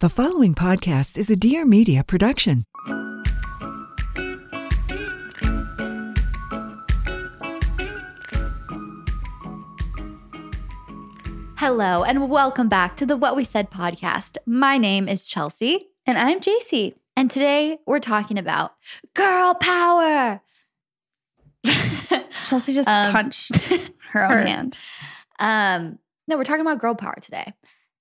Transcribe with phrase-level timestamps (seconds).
[0.00, 2.64] The following podcast is a Dear Media production.
[11.58, 14.36] Hello, and welcome back to the What We Said podcast.
[14.46, 15.88] My name is Chelsey.
[16.06, 16.94] And I'm Jaci.
[17.16, 18.72] And today we're talking about
[19.14, 20.40] girl power.
[22.46, 23.56] Chelsey just Um, punched
[24.12, 24.46] her own her.
[24.46, 24.78] hand.
[25.38, 27.52] Um, no, we're talking about girl power today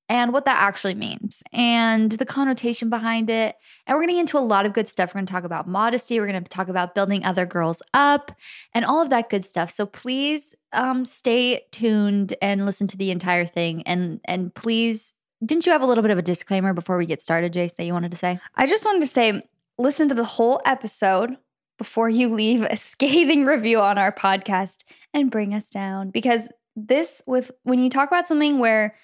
[0.08, 3.56] and what that actually means and the connotation behind it.
[3.86, 5.10] And we're getting into a lot of good stuff.
[5.10, 6.20] We're going to talk about modesty.
[6.20, 8.32] We're going to talk about building other girls up
[8.74, 9.72] and all of that good stuff.
[9.72, 13.82] So please um, stay tuned and listen to the entire thing.
[13.84, 17.22] And and please, didn't you have a little bit of a disclaimer before we get
[17.22, 18.40] started, Jace, that you wanted to say?
[18.56, 19.42] I just wanted to say
[19.78, 21.38] listen to the whole episode
[21.78, 24.84] before you leave a scathing review on our podcast
[25.14, 28.96] and bring us down because this with when you talk about something where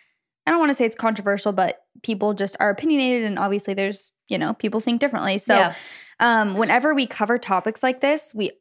[0.46, 4.12] I don't want to say it's controversial but people just are opinionated and obviously there's
[4.28, 5.76] you know people think differently so Yeah.
[6.20, 8.52] um whenever we cover topics like this we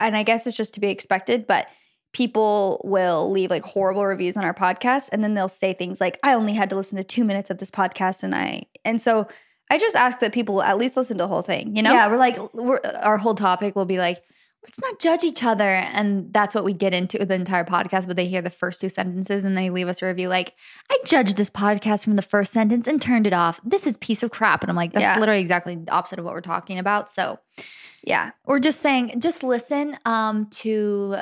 [0.00, 1.66] and I guess it's just to be expected but
[2.12, 6.18] people will leave like horrible reviews on our podcast and then they'll say things like
[6.22, 9.26] I only had to listen to 2 minutes of this podcast and I and so
[9.70, 11.94] I just ask that people at least listen to the whole thing, you know?
[11.94, 14.22] Yeah, we're like, we're, our whole topic will be like,
[14.64, 15.68] let's not judge each other.
[15.68, 18.06] And that's what we get into the entire podcast.
[18.06, 20.54] But they hear the first two sentences and they leave us a review like,
[20.90, 23.60] I judged this podcast from the first sentence and turned it off.
[23.62, 24.62] This is piece of crap.
[24.62, 25.18] And I'm like, that's Yeah.
[25.18, 27.10] literally exactly the opposite of what we're talking about.
[27.10, 27.38] So
[28.02, 28.30] Yeah.
[28.46, 31.16] we're just saying, just listen um, to,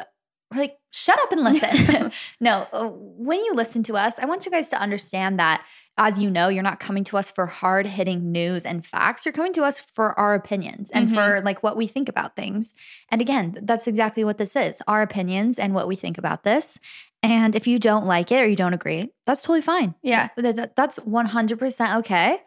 [0.54, 2.12] like, shut up and listen.
[2.40, 5.64] no, uh, when you listen to us, I want you guys to understand that
[6.06, 9.24] as you know, you're not coming to us for hard hitting news and facts.
[9.24, 11.14] You're coming to us for our opinions and Mhm.
[11.14, 12.74] for like what we think about things.
[13.10, 16.78] And again, that's exactly what this is our opinions and what we think about this.
[17.22, 19.94] And if you don't like it or you don't agree, that's totally fine.
[20.02, 20.28] Yeah.
[20.38, 22.38] Th- th- That's 100% okay.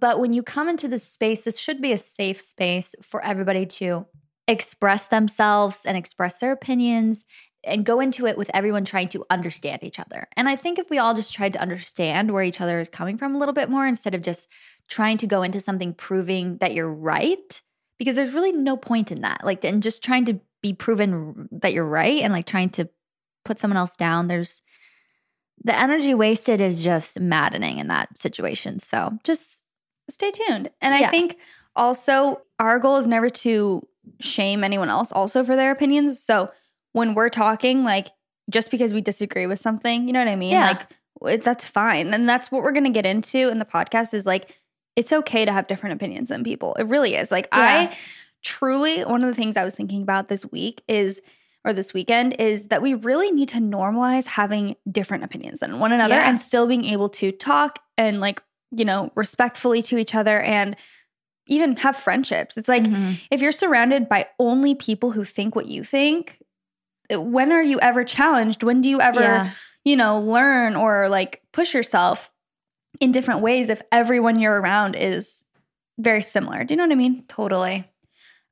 [0.00, 3.64] But when you come into this space, this should be a safe space for everybody
[3.66, 4.06] to
[4.48, 7.24] express themselves and express their opinions
[7.66, 10.26] and go into it with everyone trying to understand each other.
[10.36, 13.18] And I think if we all just tried to understand where each other is coming
[13.18, 14.48] from a little bit more instead of just
[14.88, 17.62] trying to go into something proving that you're right,
[17.98, 19.44] because there's really no point in that.
[19.44, 22.88] Like, and just trying to be proven that you're right and like trying to
[23.44, 24.62] put someone else down, there's
[25.62, 28.78] the energy wasted is just maddening in that situation.
[28.78, 29.64] So just
[30.08, 30.70] Stay tuned.
[30.80, 31.06] And Yeah.
[31.06, 31.38] I think
[31.74, 33.86] also our goal is never to
[34.20, 36.20] shame anyone else also for their opinions.
[36.20, 36.50] So
[36.94, 38.08] when we're talking, like
[38.50, 40.52] just because we disagree with something, you know what I mean?
[40.52, 40.78] Yeah.
[41.20, 42.12] Like that's fine.
[42.14, 44.56] And that's what we're going to get into in the podcast is like,
[44.96, 46.74] it's okay to have different opinions than people.
[46.74, 47.30] It really is.
[47.30, 47.88] Like, Yeah.
[47.90, 47.96] I
[48.42, 51.20] truly, one of the things I was thinking about this week is,
[51.64, 55.92] or this weekend, is that we really need to normalize having different opinions than one
[55.92, 56.28] another Yeah.
[56.28, 60.76] and still being able to talk and, like, you know, respectfully to each other and
[61.46, 62.56] even have friendships.
[62.56, 63.20] It's like, Mhm.
[63.30, 66.38] if you're surrounded by only people who think what you think,
[67.16, 68.62] when are you ever challenged?
[68.62, 69.50] When do you ever, Yeah.
[69.84, 72.30] you know, learn or like push yourself
[73.00, 75.44] in different ways if everyone you're around is
[75.98, 76.64] very similar?
[76.64, 77.24] Do you know what I mean?
[77.28, 77.88] totally.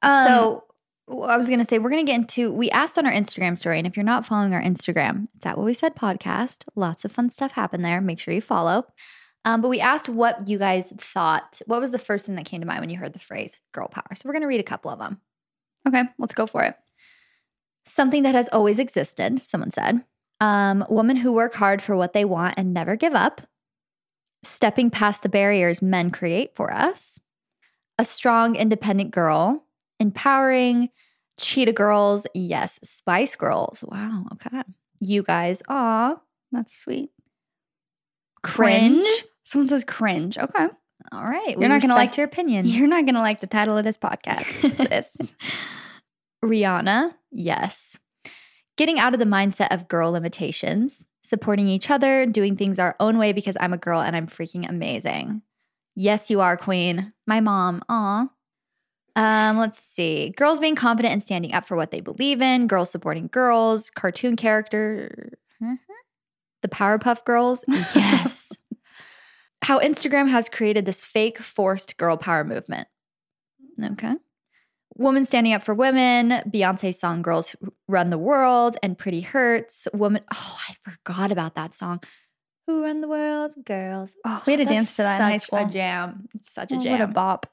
[0.02, 0.64] Um, so
[1.08, 2.52] I was gonna say we're gonna get into.
[2.52, 5.56] We asked on our Instagram story, and if you're not following our Instagram, it's at
[5.58, 6.64] what we said podcast.
[6.74, 8.00] Lots of fun stuff happened there.
[8.00, 8.86] Make sure you follow.
[9.44, 11.60] Um, but we asked what you guys thought.
[11.66, 13.88] What was the first thing that came to mind when you heard the phrase "girl
[13.88, 14.06] power"?
[14.14, 15.20] So we're gonna read a couple of them.
[15.86, 16.76] okay, let's go for it.
[17.84, 19.40] Something that has always existed.
[19.40, 20.04] Someone said,
[20.40, 23.40] um, "Women who work hard for what they want and never give up."
[24.44, 27.20] Stepping past the barriers men create for us.
[27.98, 29.64] A strong, independent girl.
[30.00, 30.90] Empowering.
[31.38, 32.26] Cheetah girls.
[32.34, 32.78] Yes.
[32.82, 33.84] Spice girls.
[33.86, 34.24] Wow.
[34.34, 34.62] Okay.
[35.00, 35.62] You guys.
[35.68, 36.16] Aw.
[36.50, 37.10] That's sweet.
[38.42, 39.04] Cringe.
[39.44, 40.38] Someone says cringe.
[40.38, 40.66] Okay.
[41.12, 41.58] All right.
[41.58, 42.66] You're not gonna like- your opinion.
[42.66, 45.16] You're not going to like the title of this podcast, sis.
[46.44, 47.98] Rihanna, yes.
[48.76, 53.18] Getting out of the mindset of girl limitations, supporting each other, doing things our own
[53.18, 55.42] way because I'm a girl and I'm freaking amazing.
[55.94, 57.12] Yes, you are, queen.
[57.26, 58.28] My mom, aw.
[59.14, 60.30] Um, let's see.
[60.36, 64.36] Girls being confident and standing up for what they believe in, girls supporting girls, cartoon
[64.36, 65.38] character.
[66.62, 68.52] The Powerpuff Girls, yes.
[69.62, 72.88] How Instagram has created this fake forced girl power movement.
[73.82, 74.14] Okay.
[75.02, 77.54] Woman standing up for women, Beyonce song Girls
[77.88, 79.86] Run the World, and Pretty Hurts.
[79.92, 82.00] Woman, oh, I forgot about that song.
[82.66, 83.54] Who Run the World?
[83.64, 84.16] Girls.
[84.24, 85.66] Oh, we had to dance to that in high such school.
[85.66, 86.28] a jam.
[86.34, 86.92] It's such a Oh, jam.
[86.92, 87.46] what a bop.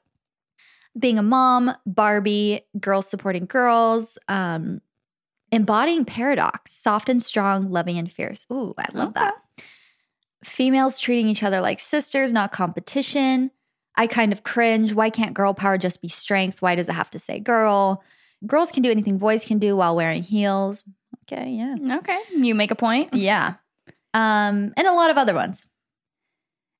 [0.98, 4.80] Being a mom, Barbie, girls supporting girls, um,
[5.52, 8.46] embodying paradox, soft and strong, loving and fierce.
[8.52, 9.34] Ooh, I love that.
[10.44, 13.50] Females treating each other like sisters, not competition.
[13.96, 14.94] I kind of cringe.
[14.94, 16.62] Why can't girl power just be strength?
[16.62, 18.02] Why does it have to say girl?
[18.46, 20.82] Girls can do anything boys can do while wearing heels.
[21.30, 21.96] Okay, yeah.
[21.98, 22.18] Okay.
[22.34, 23.12] You make a point.
[23.14, 23.54] Yeah.
[24.14, 25.68] Um, and a lot of other ones.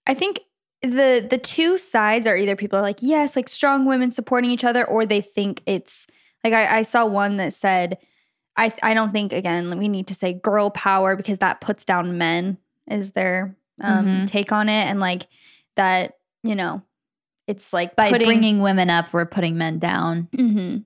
[0.06, 0.40] I think
[0.82, 4.64] the the two sides are either people are like, yes, like strong women supporting each
[4.64, 6.06] other, or they think it's
[6.42, 7.98] like I, I saw one that said,
[8.56, 12.16] I I don't think again we need to say girl power because that puts down
[12.18, 12.56] men
[12.88, 14.26] is their um, Mhm.
[14.26, 15.26] take on it, and like
[15.76, 16.82] that you know,
[17.50, 20.28] it's like By putting, bringing women up, we're putting men down.
[20.36, 20.84] Mhm.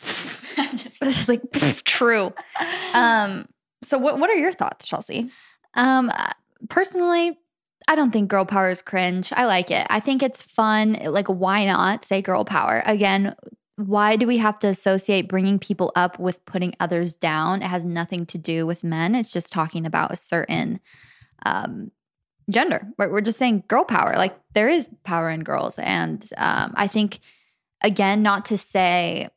[0.58, 1.42] It's just like
[1.84, 2.32] true.
[2.94, 3.46] Um.
[3.82, 5.30] So what what are your thoughts, Chelsey?
[5.74, 6.30] Um, uh,
[6.70, 7.38] personally,
[7.88, 9.32] I don't think girl power is cringe.
[9.36, 9.86] I like it.
[9.90, 10.94] I think it's fun.
[11.04, 12.82] Like, why not say girl power?
[12.86, 13.34] Again,
[13.76, 17.60] why do we have to associate bringing people up with putting others down?
[17.62, 19.14] It has nothing to do with men.
[19.14, 20.80] It's just talking about a certain
[21.44, 21.90] um,
[22.50, 22.86] gender.
[22.98, 24.14] We're, we're just saying girl power.
[24.16, 25.78] Like, there is power in girls.
[25.78, 27.20] And um, I think,
[27.82, 29.28] again, not to say,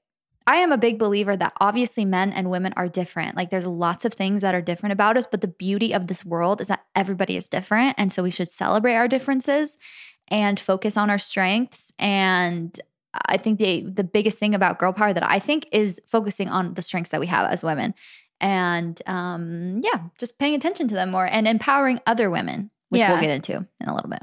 [0.49, 3.37] I am a big believer that obviously men and women are different.
[3.37, 6.25] Like there's lots of things that are different about us, but the beauty of this
[6.25, 7.93] world is that everybody is different.
[7.99, 9.77] And so we should celebrate our differences
[10.29, 11.93] and focus on our strengths.
[11.99, 12.79] And
[13.13, 16.73] I think the the biggest thing about girl power that I think is focusing on
[16.73, 17.93] the strengths that we have as women.
[18.41, 23.11] And um, yeah, just paying attention to them more and empowering other women, which Yeah.
[23.13, 24.21] we'll get into in a little bit.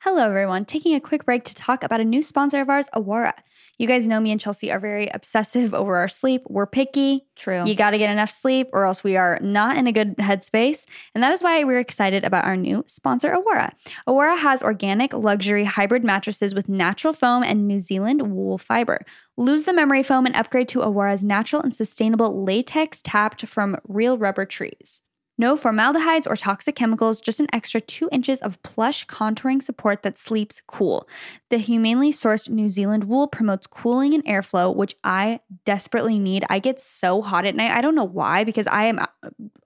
[0.00, 0.64] Hello, everyone.
[0.64, 3.32] Taking a quick break to talk about a new sponsor of ours, Awara.
[3.76, 6.42] You guys know me and Chelsey are very obsessive over our sleep.
[6.48, 7.26] We're picky.
[7.34, 7.66] True.
[7.66, 10.86] You got to get enough sleep, or else we are not in a good headspace.
[11.12, 13.72] And that is why we're excited about our new sponsor, Awara.
[14.06, 19.00] Awara has organic, luxury hybrid mattresses with natural foam and New Zealand wool fiber.
[19.36, 24.16] Lose the memory foam and upgrade to Awara's natural and sustainable latex tapped from real
[24.18, 25.00] rubber trees.
[25.38, 30.16] No formaldehydes or toxic chemicals, just an extra two inches of plush contouring support that
[30.16, 31.06] sleeps cool.
[31.50, 36.44] The humanely sourced New Zealand wool promotes cooling and airflow, which I desperately need.
[36.48, 37.70] I get so hot at night.
[37.70, 39.06] I don't know why, because I am uh,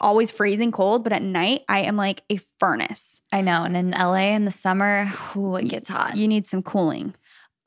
[0.00, 3.22] always freezing cold, but at night I am like a furnace.
[3.32, 3.62] I know.
[3.62, 5.06] And in LA in the summer,
[5.36, 6.16] ooh, it gets hot.
[6.16, 7.14] You need some cooling.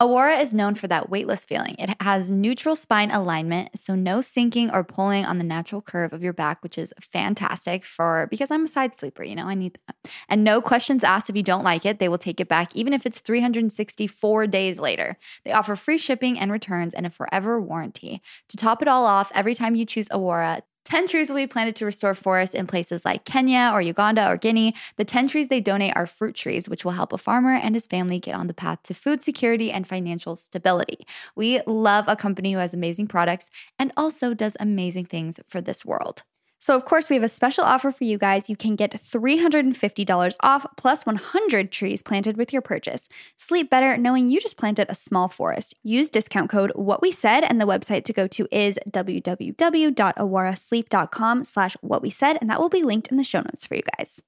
[0.02, 1.76] Awara is known for that weightless feeling.
[1.78, 6.20] It has neutral spine alignment, so no sinking or pulling on the natural curve of
[6.20, 9.78] your back, which is fantastic for because I'm a side sleeper, you know, I need
[9.86, 10.10] that.
[10.28, 12.00] And no questions asked if you don't like it.
[12.00, 15.16] They will take it back even if it's 364 days later.
[15.44, 18.20] They offer free shipping and returns and a forever warranty.
[18.48, 21.74] To top it all off, every time you choose Awara, 10 trees will be planted
[21.76, 24.74] to restore forests in places like Kenya or Uganda or Guinea.
[24.96, 27.86] The 10 trees they donate are fruit trees, which will help a farmer and his
[27.86, 31.06] family get on the path to food security and financial stability.
[31.34, 35.84] We love a company who has amazing products and also does amazing things for this
[35.84, 36.22] world.
[36.64, 38.48] So, of course, we have a special offer for you guys.
[38.48, 43.06] You can get $350 off plus 100 trees planted with your purchase.
[43.36, 45.74] Sleep better knowing you just planted a small forest.
[45.82, 51.76] Use discount code What We Said, and the website to go to is www.awarasleep.com slash
[51.82, 54.22] what we said, and that will be linked in the show notes for you guys.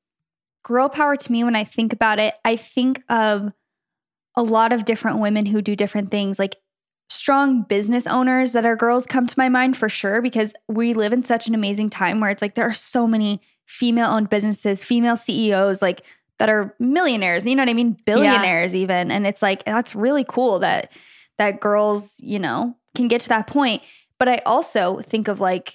[0.63, 3.51] Girl power to me, when I think about it, I think of
[4.35, 6.39] a lot of different women who do different things.
[6.39, 6.57] Like
[7.09, 11.13] strong business owners that are girls come to my mind for sure because we live
[11.13, 14.85] in such an amazing time where it's like there are so many female owned businesses,
[14.85, 16.03] female CEOs like
[16.39, 17.97] that are millionaires, you know what I mean?
[18.05, 19.11] Billionaires even.
[19.11, 20.93] And it's like that's really cool that
[21.39, 23.83] that girls, you know, can get to that point.
[24.19, 25.75] But I also think of like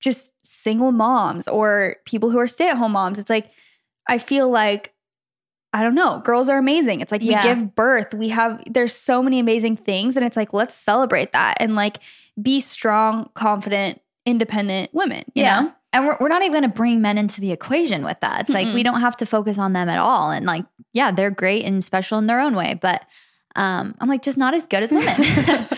[0.00, 3.18] just single moms or people who are stay-at-home moms.
[3.18, 3.50] It's like
[4.08, 4.91] I feel like
[5.72, 6.20] I don't know.
[6.24, 7.00] Girls are amazing.
[7.00, 7.42] It's like Yeah.
[7.42, 8.12] we give birth.
[8.14, 11.98] We have there's so many amazing things and it's like let's celebrate that and like
[12.40, 15.60] be strong, confident, independent women, you Yeah.
[15.60, 15.72] know?
[15.94, 18.42] and we're, we're not even going to bring men into the equation with that.
[18.42, 20.30] It's like we don't have to focus on them at all.
[20.30, 20.64] And like,
[20.94, 23.04] yeah, they're great and special in their own way, but
[23.56, 25.14] um, I'm like just not as good as women.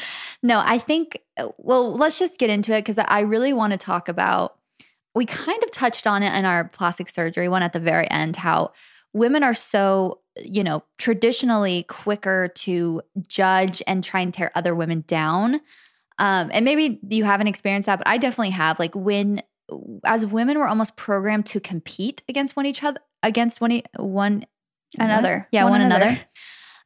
[0.43, 1.19] no, I think.
[1.59, 4.57] Well, let's just get into it because I really want to talk about.
[5.17, 8.37] We kind of touched on it in our plastic surgery one at the very end.
[8.37, 8.73] How
[9.15, 15.05] women are so you know traditionally quicker to judge and try and tear other women
[15.07, 15.61] down.
[16.19, 18.79] Um, and maybe you haven't experienced that, but I definitely have.
[18.79, 19.43] Like when
[20.05, 24.45] as women we're almost programmed to compete against one each other against one one
[24.99, 25.49] Another.
[25.53, 26.05] yeah One one, another.
[26.05, 26.21] another.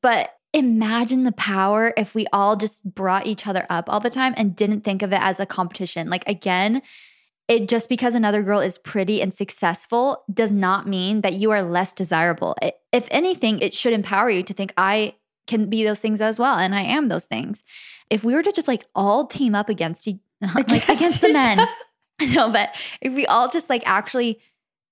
[0.01, 4.33] but imagine the power if we all just brought each other up all the time
[4.37, 6.81] and didn't think of it as a competition like again
[7.49, 11.63] it just because another girl is pretty and successful does not mean that you are
[11.63, 12.55] less desirable.
[12.63, 15.15] It- if anything it should empower you to think i
[15.47, 17.65] can be those things as well and i am those things.
[18.11, 20.21] If we were to just like all team up against you
[20.55, 21.59] like against the men
[22.35, 24.41] no but if we all just like actually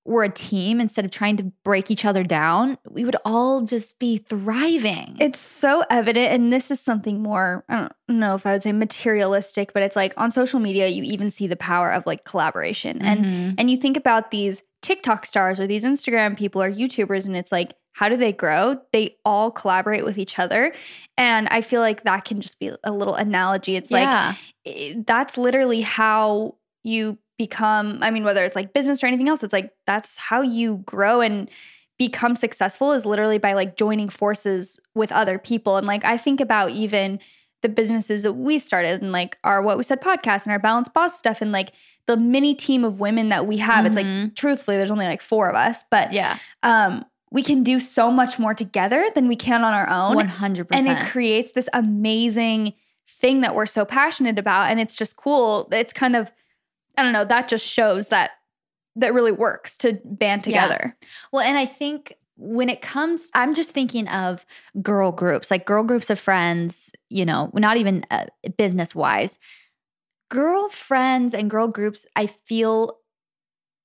[0.06, 3.98] were a team instead of trying to break each other down we would all just
[3.98, 7.64] be thriving It's so evident, and this is something more.
[7.68, 7.76] I
[8.08, 11.30] don't know if I would say materialistic, but it's like on social media, you even
[11.30, 13.54] see the power of like collaboration, and Mhm.
[13.58, 17.50] and you think about these TikTok stars or these Instagram people or YouTubers, and it's
[17.50, 18.80] like, how do they grow?
[18.92, 20.72] They all collaborate with each other,
[21.16, 23.76] and I feel like that can just be a little analogy.
[23.76, 24.34] It's like yeah
[24.66, 29.42] i- that's literally how you become i mean whether it's like business or anything else
[29.42, 31.50] it's like that's how you grow and
[31.98, 35.76] become successful is literally by like joining forces with other people.
[35.78, 37.18] And like i think about even
[37.62, 40.92] the businesses that we started and like our what we said podcast and our balanced
[40.92, 41.72] boss stuff and like
[42.06, 43.84] the mini team of women that we have.
[43.86, 44.36] It's like Mhm.
[44.36, 46.38] truthfully there's only like four of us but yeah.
[46.62, 50.16] um we can do so much more together than we can on our own.
[50.16, 52.74] 100% and it creates this amazing
[53.08, 54.70] thing that we're so passionate about.
[54.70, 55.68] And it's just cool.
[55.72, 56.30] It's kind of
[56.96, 58.30] i don't know that just shows that
[58.96, 60.62] that really works to band Yeah.
[60.68, 60.96] together
[61.32, 64.44] Well, and I think when it comes, I'm just thinking of
[64.82, 68.26] girl groups, like girl groups of friends, you know, not even uh,
[68.58, 69.38] business wise.
[70.30, 72.98] Girl friends and girl groups, I feel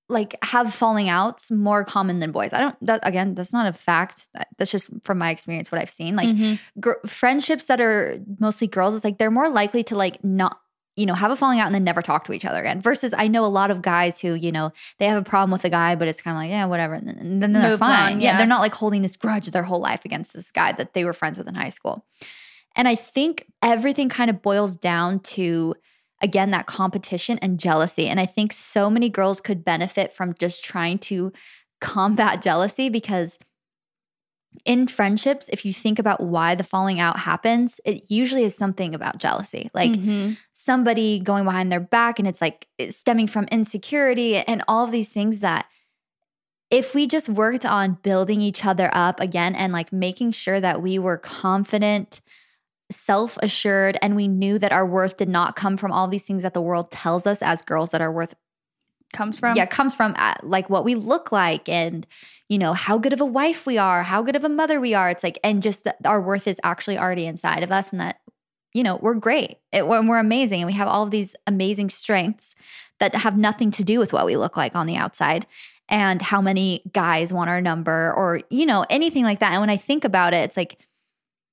[0.10, 2.52] like have falling outs more common than boys.
[2.52, 4.28] I don't, that, again, that's not a fact.
[4.58, 6.16] That's just from my experience, what I've seen.
[6.18, 6.60] Like Mhm.
[6.80, 10.60] gr- friendships that are mostly girls, it's like they're more likely to like not,
[11.02, 12.80] you know, have a falling out and then never talk to each other again.
[12.80, 15.66] Versus I know a lot of guys who, you know, they have a problem with
[15.66, 16.94] a guy, but it's kind of like, yeah, whatever.
[16.94, 18.14] And then- they're fine.
[18.14, 18.34] on, yeah.
[18.34, 18.38] yeah.
[18.38, 21.14] They're not like holding this grudge their whole life against this guy that they were
[21.14, 22.06] friends with in high school.
[22.76, 25.74] And I think everything kind of boils down to,
[26.22, 28.08] again, that competition and jealousy.
[28.08, 31.34] And I think so many girls could benefit from just trying to
[31.82, 33.40] combat jealousy because
[34.66, 38.94] in friendships, if you think about why the falling out happens, it usually is something
[38.94, 39.70] about jealousy.
[39.74, 40.38] Like Mhm.
[40.54, 44.92] somebody going behind their back and it's like it's stemming from insecurity and all of
[44.92, 45.66] these things that
[46.70, 50.82] if we just worked on building each other up again and like making sure that
[50.82, 52.22] we were confident,
[52.90, 56.44] self assured, and we knew that our worth did not come from all these things
[56.44, 58.36] that the world tells us as girls that our worth
[59.14, 59.56] comes from?
[59.56, 62.06] Yeah comes from uh, like what we look like and
[62.50, 64.94] you know how good of a wife we are how good of a mother we
[64.94, 65.10] are.
[65.10, 68.20] It's like and just that our worth is actually already inside of us and that
[68.74, 69.58] you know we're great.
[69.72, 72.56] It, we're, we're amazing and we have all of these amazing strengths
[73.00, 75.48] that have nothing to do with what we look like on the outside
[75.90, 79.52] and how many guys want our number or you know anything like that.
[79.52, 80.78] And when i think about it it's like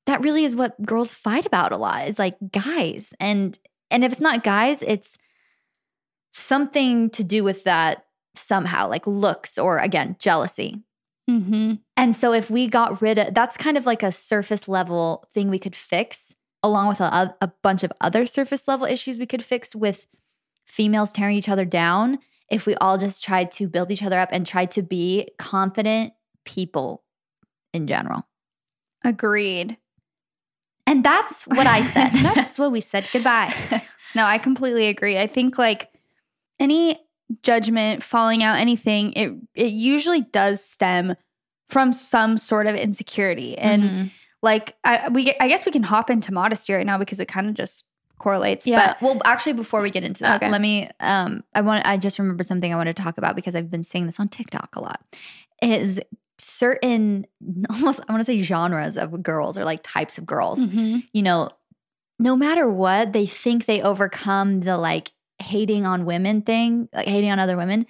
[0.09, 3.13] that really is what girls fight about a lot is like guys.
[3.21, 3.59] And
[3.91, 5.19] and if it's not guys it's
[6.39, 8.05] something to do with that
[8.35, 10.83] somehow like looks or again jealousy.
[11.29, 15.27] Hmm and so if we got rid of that's kind of like a surface level
[15.35, 19.27] thing we could fix along with a, a bunch of other surface level issues we
[19.27, 20.07] could fix with
[20.67, 22.19] females tearing each other down
[22.51, 26.13] if we all just tried to build each other up and tried to be confident
[26.45, 27.05] people
[27.75, 28.27] in general.
[29.05, 29.77] Agreed.
[30.87, 32.11] And that's what i said.
[32.13, 33.07] That's what we said.
[33.13, 33.53] Goodbye.
[34.15, 35.19] No i completely agree.
[35.19, 35.91] I think like
[36.61, 36.99] any
[37.43, 41.15] judgment falling out anything it it usually does stem
[41.69, 44.11] from some sort of insecurity and Mhm.
[44.43, 47.47] like I we I guess we can hop into modesty right now because it kind
[47.49, 47.85] of just
[48.19, 48.67] correlates.
[48.67, 48.95] Yeah.
[48.95, 50.51] But well, actually, before we get into that, Okay.
[50.51, 50.89] let me.
[50.99, 51.87] Um, I want.
[51.87, 54.29] I just remembered something I want to talk about because I've been seeing this on
[54.29, 55.01] TikTok a lot.
[55.63, 56.01] Is
[56.39, 57.27] certain
[57.71, 60.61] almost I want to say genres of girls or like types of girls.
[60.61, 61.05] Mhm.
[61.13, 61.51] You know,
[62.19, 67.31] no matter what, they think they overcome the like hating on women thing, like hating
[67.31, 67.87] on other women,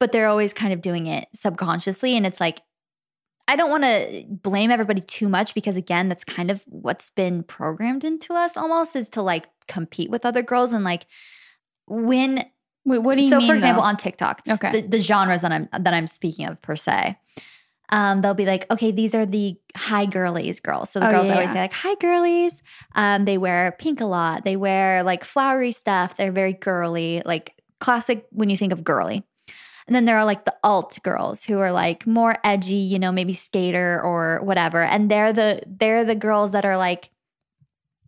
[0.00, 2.60] but they're always kind of doing it subconsciously, and it's like.
[3.46, 7.42] I don't want to blame everybody too much because again, that's kind of what's been
[7.42, 11.04] programmed into us almost is to like compete with other girls and like
[11.86, 12.42] when
[12.86, 13.46] Wait, what do you so mean?
[13.48, 13.88] for example though?
[13.88, 14.80] on tiktok Okay.
[14.80, 17.18] the, the genres that i'm that i'm speaking of per se
[17.96, 20.90] um, they'll be like okay these are the high girlies girls.
[20.90, 21.52] So the Oh, girls yeah, always yeah.
[21.54, 22.62] say like hi girlies.
[22.94, 24.44] Um, they wear pink a lot.
[24.44, 26.16] They wear like flowery stuff.
[26.16, 29.22] They're very girly like classic when you think of girly.
[29.86, 33.12] And then there are like the alt girls who are like more edgy you know
[33.12, 34.82] maybe skater or whatever.
[34.82, 37.10] And they're the they're the girls that are like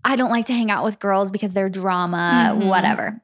[0.05, 2.69] i don't like to hang out with girls because they're drama Mhm.
[2.69, 3.21] whatever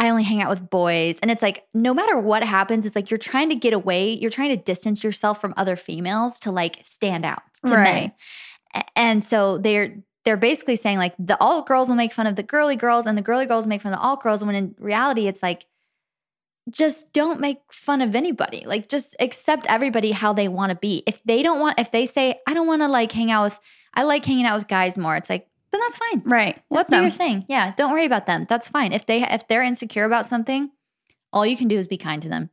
[0.00, 1.18] I only hang out with boys.
[1.20, 4.30] And it's like, no matter what happens, it's like you're trying to get away, you're
[4.30, 7.76] trying to distance yourself from other females to like stand out to.
[7.76, 8.12] Right.
[8.96, 12.42] And so they're they're basically saying like the alt girls will make fun of the
[12.42, 15.28] girly girls and the girly girls make fun of the alt girls when in reality
[15.28, 15.66] it's like
[16.70, 18.64] just don't make fun of anybody.
[18.64, 21.02] Like just accept everybody how they want to be.
[21.06, 23.60] If they don't want if they say I don't want to like hang out with
[23.92, 26.22] I like hanging out with guys more, it's like then that's fine.
[26.24, 26.54] right.
[26.54, 27.02] Just Let do them.
[27.04, 27.44] your thing.
[27.48, 28.46] Yeah, don't worry about them.
[28.48, 28.92] That's fine.
[28.92, 30.70] If they if they're insecure about something,
[31.32, 32.50] all you can do is be kind to them.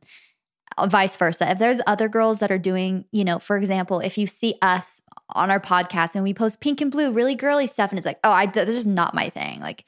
[0.76, 1.50] Uh, Vice versa.
[1.50, 5.02] If there's other girls that are doing, you know, for example, if you see us
[5.34, 8.20] on our podcast and we post pink and blue, really girly stuff, and it's like,
[8.22, 9.60] oh, I that's just not my thing.
[9.60, 9.84] Like,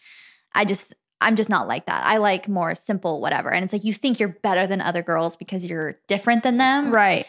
[0.55, 2.05] I just I'm just not like that.
[2.07, 3.53] I like more simple, whatever.
[3.53, 6.91] And it's like you think you're better than other girls because you're different than them
[6.91, 7.27] Right.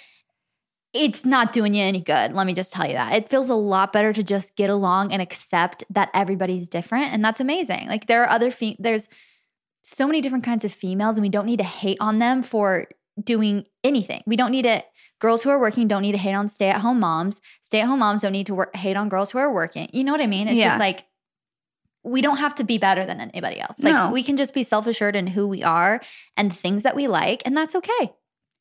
[0.94, 2.34] It's not doing you any good.
[2.34, 3.14] Let me just tell you that.
[3.14, 7.14] It feels a lot better to just get along and accept that everybody's different.
[7.14, 7.88] And that's amazing.
[7.88, 9.08] Like there are other, fe- there's
[9.84, 12.88] so many different kinds of females, and we don't need to hate on them for
[13.22, 14.22] doing anything.
[14.28, 14.84] We don't need to,
[15.20, 17.40] girls who are working don't need to hate on stay at home moms.
[17.62, 19.90] Stay at home moms don't need to work, hate on girls who are working.
[19.94, 20.48] You know what I mean?
[20.48, 20.70] It's Yeah.
[20.70, 21.06] just like,
[22.04, 23.80] we don't have to be better than anybody else.
[23.84, 24.12] Like No.
[24.12, 26.02] we can just be self assured in who we are
[26.36, 28.12] and things that we like, and that's okay.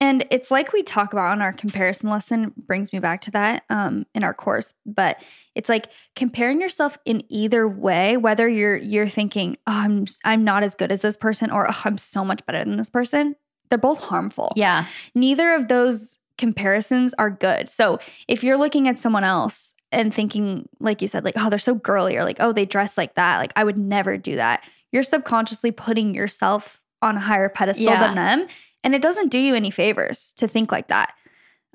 [0.02, 3.64] And it's like we talk about in our comparison lesson, brings me back to that
[3.68, 4.72] um, in our course.
[4.86, 5.22] But
[5.54, 10.62] it's like comparing yourself in either way, whether you're you're thinking, oh, I'm I'm not
[10.62, 13.36] as good as this person, or oh, I'm so much better than this person.
[13.68, 14.52] They're both harmful.
[14.56, 14.86] Yeah.
[15.14, 17.68] Neither of those comparisons are good.
[17.68, 21.58] So if you're looking at someone else and thinking, like you said, like, oh, they're
[21.58, 24.64] so girly, or like, oh, they dress like that, like I would never do that.
[24.92, 28.06] You're subconsciously putting yourself on a higher pedestal Yeah.
[28.06, 28.48] than them.
[28.82, 31.12] And it doesn't do you any favors to think like that.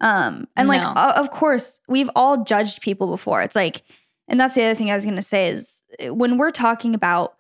[0.02, 0.94] Um, and like, No.
[0.96, 3.42] o- of course, we've all judged people before.
[3.42, 3.84] It's like,
[4.28, 7.36] and that's the other thing I was gonna say is eh, when we're talking about,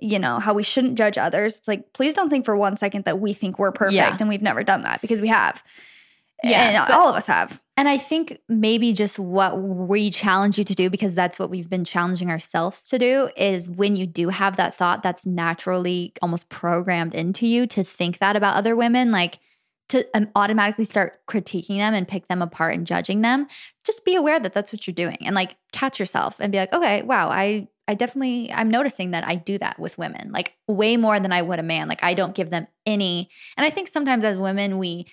[0.00, 3.04] you know, how we shouldn't judge others, it's like, please don't think for one second
[3.04, 4.16] that we think we're perfect Yeah.
[4.18, 5.62] and we've never done that because we have.
[6.50, 7.60] Yeah, And but- all of us have.
[7.76, 11.68] And I think maybe just what we challenge you to do, because that's what we've
[11.68, 16.48] been challenging ourselves to do, is when you do have that thought that's naturally almost
[16.50, 19.40] programmed into you to think that about other women, like
[19.88, 23.48] to um, automatically start critiquing them and pick them apart and judging them,
[23.84, 26.72] just be aware that that's what you're doing and like catch yourself and be like,
[26.72, 27.66] okay, wow, I.
[27.86, 31.42] I definitely I'm noticing that I do that with women like way more than I
[31.42, 33.28] would a man like I don't give them any
[33.58, 35.04] and I think sometimes as women we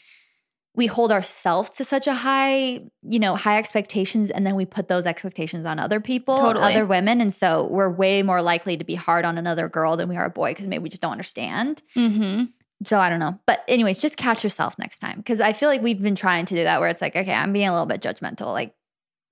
[0.73, 4.87] we hold ourselves to such a high, you know, high expectations and then we put
[4.87, 6.73] those expectations on other people, Totally.
[6.73, 7.19] other women.
[7.19, 10.25] And so we're way more likely to be hard on another girl than we are
[10.25, 11.81] a boy because maybe we just don't understand.
[11.95, 12.45] Mm-hmm.
[12.85, 13.37] So I don't know.
[13.45, 15.21] But anyways, just catch yourself next time.
[15.23, 17.51] Cause I feel like we've been trying to do that where it's like, okay, I'm
[17.51, 18.53] being a little bit judgmental.
[18.53, 18.73] Like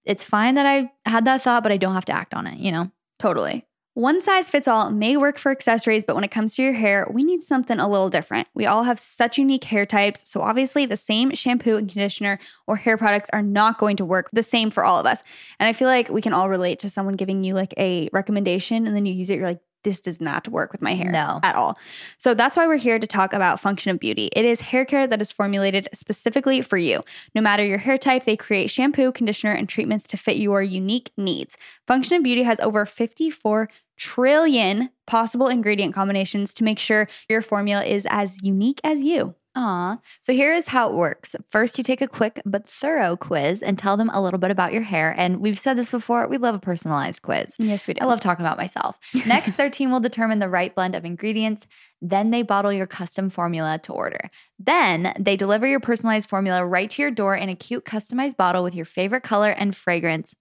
[0.04, 2.60] it's fine that I had that thought, but I don't have to act on it,
[2.60, 2.92] you know?
[3.18, 3.66] Totally.
[4.00, 7.06] One size fits all may work for accessories, but when it comes to your hair,
[7.12, 8.48] we need something a little different.
[8.54, 12.78] We all have such unique hair types, so obviously the same shampoo and conditioner or
[12.78, 15.22] hair products are not going to work the same for all of us.
[15.60, 18.88] And I feel like we can all relate to someone giving you like a recommendation
[18.88, 21.40] and then you use it, you're like, this does not work with my hair No.
[21.44, 21.78] at all.
[22.18, 24.30] So that's why we're here to talk about Function of Beauty.
[24.34, 27.04] It is hair care that is formulated specifically for you.
[27.36, 31.12] No matter your hair type, they create shampoo, conditioner, and treatments to fit your unique
[31.18, 31.58] needs.
[31.88, 37.84] Function of Beauty has over 54 trillion possible ingredient combinations to make sure your formula
[37.84, 39.36] is as unique as you.
[39.56, 39.98] Aw.
[40.22, 41.36] So here is how it works.
[41.50, 44.72] First, you take a quick but thorough quiz and tell them a little bit about
[44.72, 45.14] your hair.
[45.18, 47.56] And we've said this before, we love a personalized quiz.
[47.58, 48.02] Yes, we do.
[48.02, 48.98] I love talking about myself.
[49.26, 51.68] Next, their team will determine the right blend of ingredients.
[52.02, 54.30] Then they bottle your custom formula to order.
[54.60, 58.64] Then they deliver your personalized formula right to your door in a cute customized bottle
[58.64, 60.36] with your favorite color and fragrance.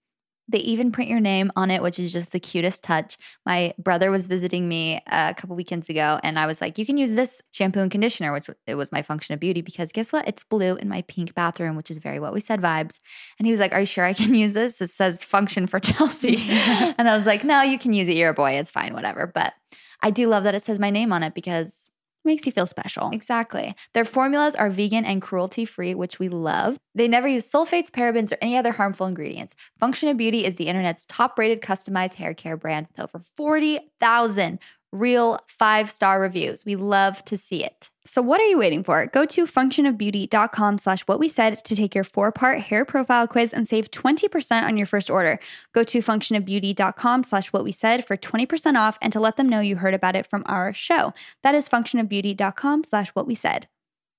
[0.49, 3.17] They even print your name on it, which is just the cutest touch.
[3.45, 6.97] My brother was visiting me a couple weekends ago, and I was like, "You can
[6.97, 10.27] use this shampoo and conditioner," which it was my function of beauty because guess what?
[10.27, 12.99] It's blue in my pink bathroom, which is very what we said vibes.
[13.37, 14.81] And he was like, "Are you sure I can use this?
[14.81, 18.17] It says function for Chelsey." and I was like, "No, you can use it.
[18.17, 18.53] You're a boy.
[18.53, 19.53] It's fine, whatever." But
[20.01, 21.91] I do love that it says my name on it because
[22.29, 23.09] Makes you feel special.
[23.09, 23.73] Exactly.
[23.95, 26.77] Their formulas are vegan and cruelty free, which we love.
[26.93, 29.55] They never use sulfates, parabens, or any other harmful ingredients.
[29.79, 34.59] Function of Beauty is the internet's top rated customized hair care brand with over 40,000
[34.91, 36.65] real five star reviews.
[36.65, 37.89] We love to see it.
[38.05, 39.05] So what are you waiting for?
[39.07, 43.67] Go to functionofbeauty.com slash what we said to take your four-part hair profile quiz and
[43.67, 45.39] save 20% on your first order.
[45.73, 49.59] Go to functionofbeauty.com slash what we said for 20% off and to let them know
[49.59, 51.13] you heard about it from our show.
[51.43, 53.67] That is functionofbeauty.com slash what we said.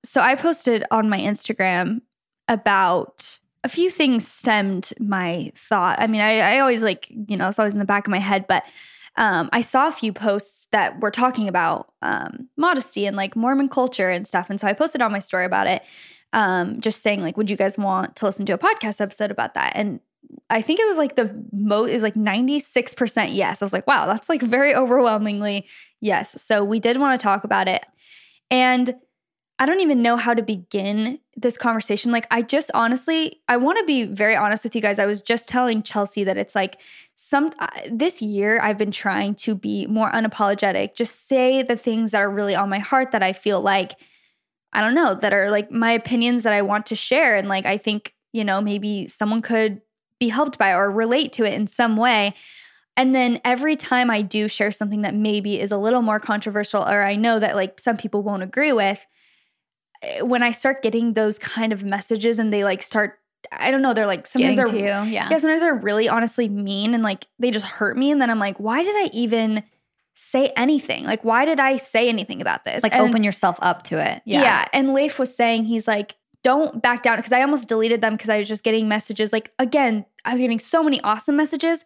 [0.05, 2.03] So I posted on my Instagram
[2.47, 6.01] about a few things stemmed my thought.
[6.01, 8.19] I mean, I, I always like, you know, it's always in the back of my
[8.19, 8.65] head, but
[9.17, 13.69] um, I saw a few posts that were talking about um, modesty and like Mormon
[13.69, 14.51] culture and stuff.
[14.51, 15.83] And so I posted on my story about it,
[16.33, 19.55] um, just saying, like, would you guys want to listen to a podcast episode about
[19.55, 19.73] that?
[19.75, 20.01] And
[20.49, 23.61] I think it was like the most, it was like 96% yes.
[23.61, 25.67] I was like, wow, that's like very overwhelmingly
[26.01, 26.41] yes.
[26.41, 27.85] So we did want to talk about it.
[28.51, 28.95] And
[29.61, 32.11] I don't even know how to begin this conversation.
[32.11, 34.99] Like, I just honestly, I want to be very honest with you guys.
[34.99, 36.81] I was just telling Chelsey that it's like
[37.15, 42.13] some uh, this year I've been trying to be more unapologetic, just say the things
[42.13, 43.93] that are really on my heart that I feel like,
[44.73, 47.37] I don't know, that are like my opinions that I want to share.
[47.37, 49.83] And like, I think, you know, maybe someone could
[50.19, 52.35] be helped by or relate to it in some way.
[52.97, 56.83] And then every time I do share something that maybe is a little more controversial
[56.83, 59.05] or I know that like some people won't agree with,
[60.03, 63.19] Eh, when I start getting those kind of messages and they like start
[63.53, 65.05] I don't know, they're like sometimes Getting you, yeah.
[65.07, 68.39] yeah, sometimes they're really honestly mean and like they just hurt me and then I'm
[68.39, 69.63] like, why did I even
[70.15, 71.05] say anything?
[71.05, 72.83] Like why did I say anything about this?
[72.83, 74.23] Like And- open yourself up to it.
[74.27, 74.67] yeah.
[74.73, 78.31] And Leif was saying he's like, don't back down because I almost deleted them because
[78.31, 79.33] I was just getting messages.
[79.33, 81.85] Like again, I was getting so many awesome messages,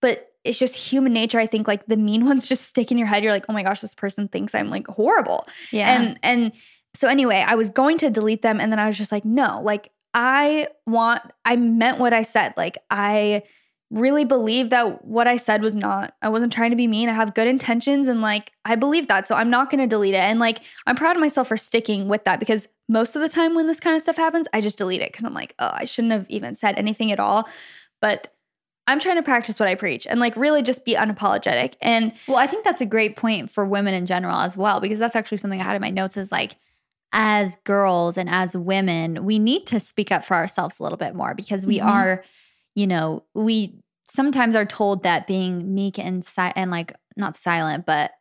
[0.00, 1.38] but it's just human nature.
[1.38, 3.22] I think like the mean ones just stick in your head.
[3.22, 5.46] You're like, oh my gosh, this person thinks I'm like horrible.
[5.70, 6.00] Yeah.
[6.00, 6.52] And and
[6.94, 9.60] so anyway, I was going to delete them and then I was just like, no,
[9.62, 12.54] like I want I meant what I said.
[12.56, 13.42] Like I
[13.90, 17.08] really believe that what I said was not I wasn't trying to be mean.
[17.08, 19.26] I have good intentions and like I believe that.
[19.26, 20.22] So I'm not going to delete it.
[20.22, 23.54] And like I'm proud of myself for sticking with that because most of the time
[23.54, 25.84] when this kind of stuff happens, I just delete it cuz I'm like, "Oh, I
[25.84, 27.48] shouldn't have even said anything at all."
[28.00, 28.34] But
[28.86, 31.74] I'm trying to practice what I preach and like really just be unapologetic.
[31.80, 34.98] And Well, I think that's a great point for women in general as well, because
[34.98, 36.56] that's actually something I had in my notes is like,
[37.12, 41.14] as girls and as women, we need to speak up for ourselves a little bit
[41.14, 41.86] more because we Mhm.
[41.86, 42.24] are,
[42.74, 47.84] you know, we sometimes are told that being meek and si- and like not silent,
[47.86, 48.12] but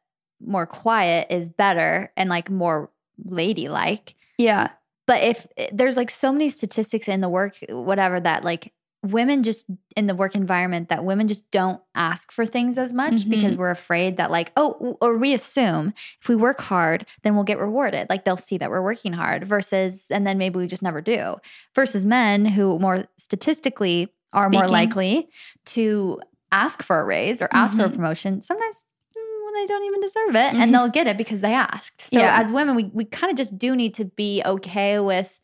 [0.46, 2.92] more quiet is better and like more
[3.24, 4.16] ladylike.
[4.38, 4.70] yeah.
[5.08, 9.42] But if eh, there's like so many statistics in the work, whatever, that like women
[9.42, 13.58] just in the work environment, that women just don't ask for things as much because
[13.58, 17.58] we're afraid that, like, oh, or we assume if we work hard, then we'll get
[17.58, 18.08] rewarded.
[18.10, 21.38] Like they'll see that we're working hard versus, and then maybe we just never do.
[21.74, 25.30] Versus men who more statistically are more likely
[25.66, 27.96] to ask for a raise or ask for a Mhm.
[27.96, 28.42] promotion.
[28.42, 28.86] Sometimes
[29.18, 30.62] mm, when they don't even deserve it, Mhm.
[30.62, 32.02] and they'll get it because they asked.
[32.02, 32.40] So Yeah.
[32.40, 35.41] as women, we we kind of just do need to be okay with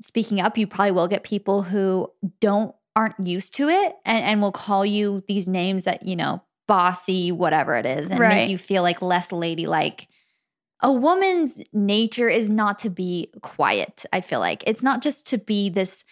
[0.00, 0.56] speaking up.
[0.58, 4.84] You probably will get people who don't aren't used to it and, and will call
[4.84, 8.38] you these names that, you know, bossy, whatever it is, and Right.
[8.38, 10.08] make you feel like less ladylike.
[10.82, 14.64] A woman's nature is not to be quiet, I feel like.
[14.66, 16.04] It's not just to be this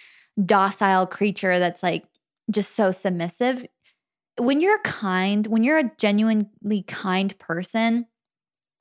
[0.45, 2.05] docile creature that's like
[2.51, 3.65] just so submissive.
[4.39, 8.07] When you're kind, when you're a genuinely kind person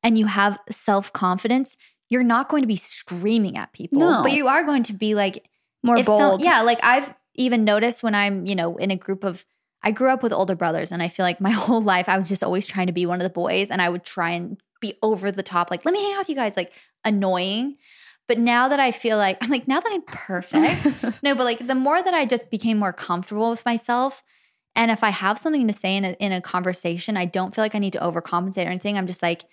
[0.04, 1.78] and you have self confidence,
[2.10, 4.22] you're not going to be screaming at people, No.
[4.24, 5.46] but you are going to be like,
[5.84, 6.44] More if some- bold.
[6.44, 9.46] yeah, like I've even noticed when I'm, you know, in a group of,
[9.84, 12.28] I grew up with older brothers, and I feel like my whole life I was
[12.30, 14.98] just always trying to be one of the boys, and I would try and be
[15.02, 16.72] over the top, like, let me hang out with you guys, like
[17.04, 17.78] annoying.
[18.28, 20.84] But now that I feel like, I'm like, now that I'm perfect,
[21.24, 24.24] no, but like the more that I just became more comfortable with myself,
[24.76, 27.64] and if I have something to say in a, in a conversation, I don't feel
[27.64, 28.98] like I need to overcompensate or anything.
[28.98, 29.46] I'm just like,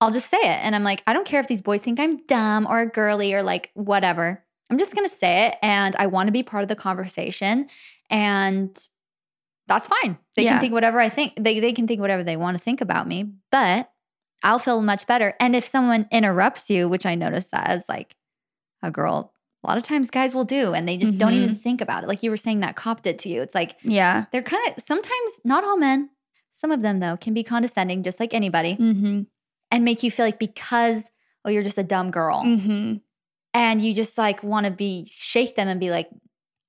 [0.00, 0.58] I'll just say it.
[0.64, 3.42] And I'm like, I don't care if these boys think I'm dumb or girly or
[3.42, 4.44] like whatever.
[4.70, 5.56] I'm just going to say it.
[5.62, 7.68] And I want to be part of the conversation.
[8.10, 8.76] And
[9.66, 10.18] that's fine.
[10.36, 10.52] They Yeah.
[10.52, 11.34] can think whatever I think.
[11.38, 13.90] They, they can think whatever they want to think about me, but
[14.42, 15.34] I'll feel much better.
[15.40, 18.14] And if someone interrupts you, which I notice that as like
[18.82, 21.80] a girl, a lot of times guys will do, and they just don't even think
[21.80, 22.08] about it.
[22.08, 23.40] Like you were saying that cop did to you.
[23.40, 24.26] It's like yeah.
[24.30, 26.10] they're kind of sometimes, not all men,
[26.52, 29.22] some of them though, can be condescending just like anybody Mm-hmm.
[29.74, 31.10] And make you feel like because,
[31.44, 32.42] oh, you're just a dumb girl.
[32.44, 32.96] Mm-hmm.
[33.52, 36.08] And you just like want to be, shake them and be like,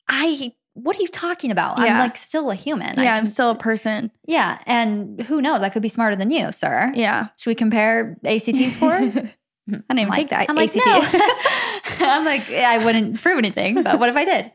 [0.08, 1.80] I, what are you talking about?
[1.80, 3.00] I'm like still a human.
[3.00, 4.12] Yeah, I'm still a person.
[4.28, 4.60] yeah.
[4.66, 5.62] And who knows?
[5.62, 6.92] I could be smarter than you, sir.
[6.96, 7.30] Yeah.
[7.38, 9.18] Should we compare ACT scores?
[9.18, 10.50] I didn't even I'm take like- that.
[10.50, 10.86] I'm like, ACT.
[10.86, 12.06] no.
[12.08, 14.52] I'm like, yeah, I wouldn't prove anything, but what if I did?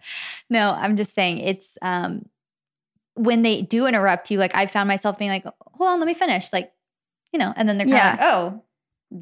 [0.50, 2.26] No, I'm just saying it's um
[3.14, 6.14] when they do interrupt you, like I found myself being like, hold on, let me
[6.14, 6.52] finish.
[6.52, 6.72] Like,
[7.32, 8.10] you know, and then they're kind Yeah.
[8.12, 8.62] like, oh,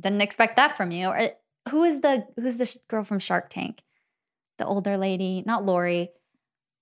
[0.01, 1.09] didn't expect that from you.
[1.09, 1.29] Or
[1.71, 3.83] who is the who's the sh- girl from Shark Tank?
[4.59, 6.11] The older lady, not Lori.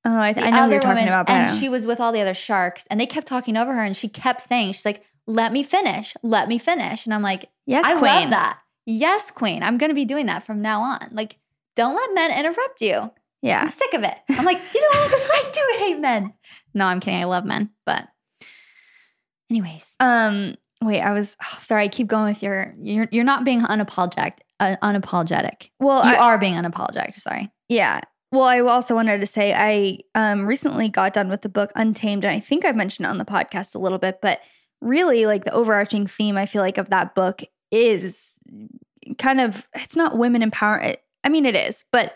[0.04, 1.26] Oh, I, the I know you're talking woman, about.
[1.26, 3.82] But and she was with all the other sharks, and they kept talking over her,
[3.82, 7.50] and she kept saying, "She's like, let me finish, let me finish," and I'm like,
[7.66, 8.02] yes, I queen.
[8.02, 8.58] love that.
[8.86, 9.64] Yes, queen.
[9.64, 11.08] I'm going to be doing that from now on.
[11.10, 11.36] Like,
[11.74, 13.10] don't let men interrupt you.
[13.42, 13.60] Yeah.
[13.62, 14.14] I'm sick of it.
[14.30, 14.88] I'm like, you know?
[14.94, 16.32] I do hate men.
[16.72, 17.20] No, I'm kidding.
[17.20, 18.06] I love men, but
[19.50, 20.56] anyways, Um.
[20.82, 21.36] Wait, I was.
[21.60, 21.84] sorry.
[21.84, 22.74] I keep going with your.
[22.80, 24.34] You're you're not being unapologetic.
[24.58, 25.70] Uh, unapologetic.
[25.80, 27.18] Well, You I, are being unapologetic.
[27.20, 27.50] Sorry.
[27.68, 28.00] Yeah.
[28.32, 32.24] Well, I also wanted to say I um, recently got done with the book Untamed,
[32.24, 34.40] and I think I've mentioned it on the podcast a little bit, but
[34.80, 38.32] really, like the overarching theme I feel like of that book is
[39.18, 40.94] kind of it's not women empower.
[41.24, 42.14] I mean, it is, but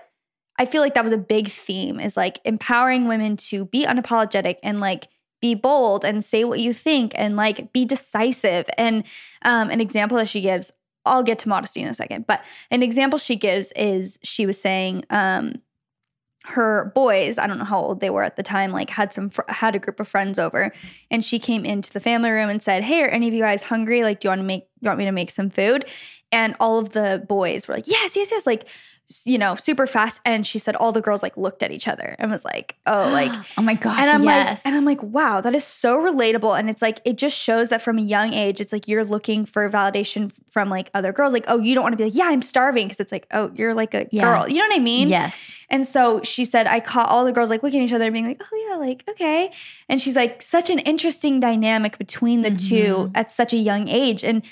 [0.58, 4.56] I feel like that was a big theme is like empowering women to be unapologetic
[4.62, 5.08] and like
[5.40, 8.66] be bold and say what you think and like be decisive.
[8.76, 9.04] And
[9.42, 10.72] um, an example that she gives,
[11.04, 14.60] I'll get to modesty in a second, but an example she gives is she was
[14.60, 15.62] saying um,
[16.44, 19.30] her boys, I don't know how old they were at the time, like had some
[19.30, 20.72] fr- had a group of friends over,
[21.10, 23.62] and she came into the family room and said, "Hey, are any of you guys
[23.62, 24.02] hungry?
[24.02, 24.62] Like, do you want to make?
[24.62, 25.84] do You want me to make some food?"
[26.32, 28.66] And all of the boys were like, "Yes, yes, yes!" Like,
[29.24, 30.20] you know, super fast.
[30.24, 33.08] And she said all the girls like looked at each other and was like, "Oh,
[33.12, 33.98] like." oh my gosh.
[34.00, 34.64] And I'm yes.
[34.64, 36.58] like, and I'm like, wow, that is so relatable.
[36.58, 39.44] And it's like, it just shows that from a young age, it's like you're looking
[39.44, 41.32] for validation from like other girls.
[41.32, 42.88] Like, oh, you don't want to be like, yeah, I'm starving.
[42.88, 44.22] Cause it's like, oh, you're like a Yeah.
[44.22, 44.48] girl.
[44.48, 45.08] You know what I mean?
[45.08, 45.54] yes.
[45.68, 48.12] And so she said, I caught all the girls like looking at each other and
[48.12, 49.52] being like, oh, yeah, like, okay.
[49.88, 53.10] And she's like, such an interesting dynamic between the two Mhm.
[53.14, 54.24] at such a young age.
[54.24, 54.42] And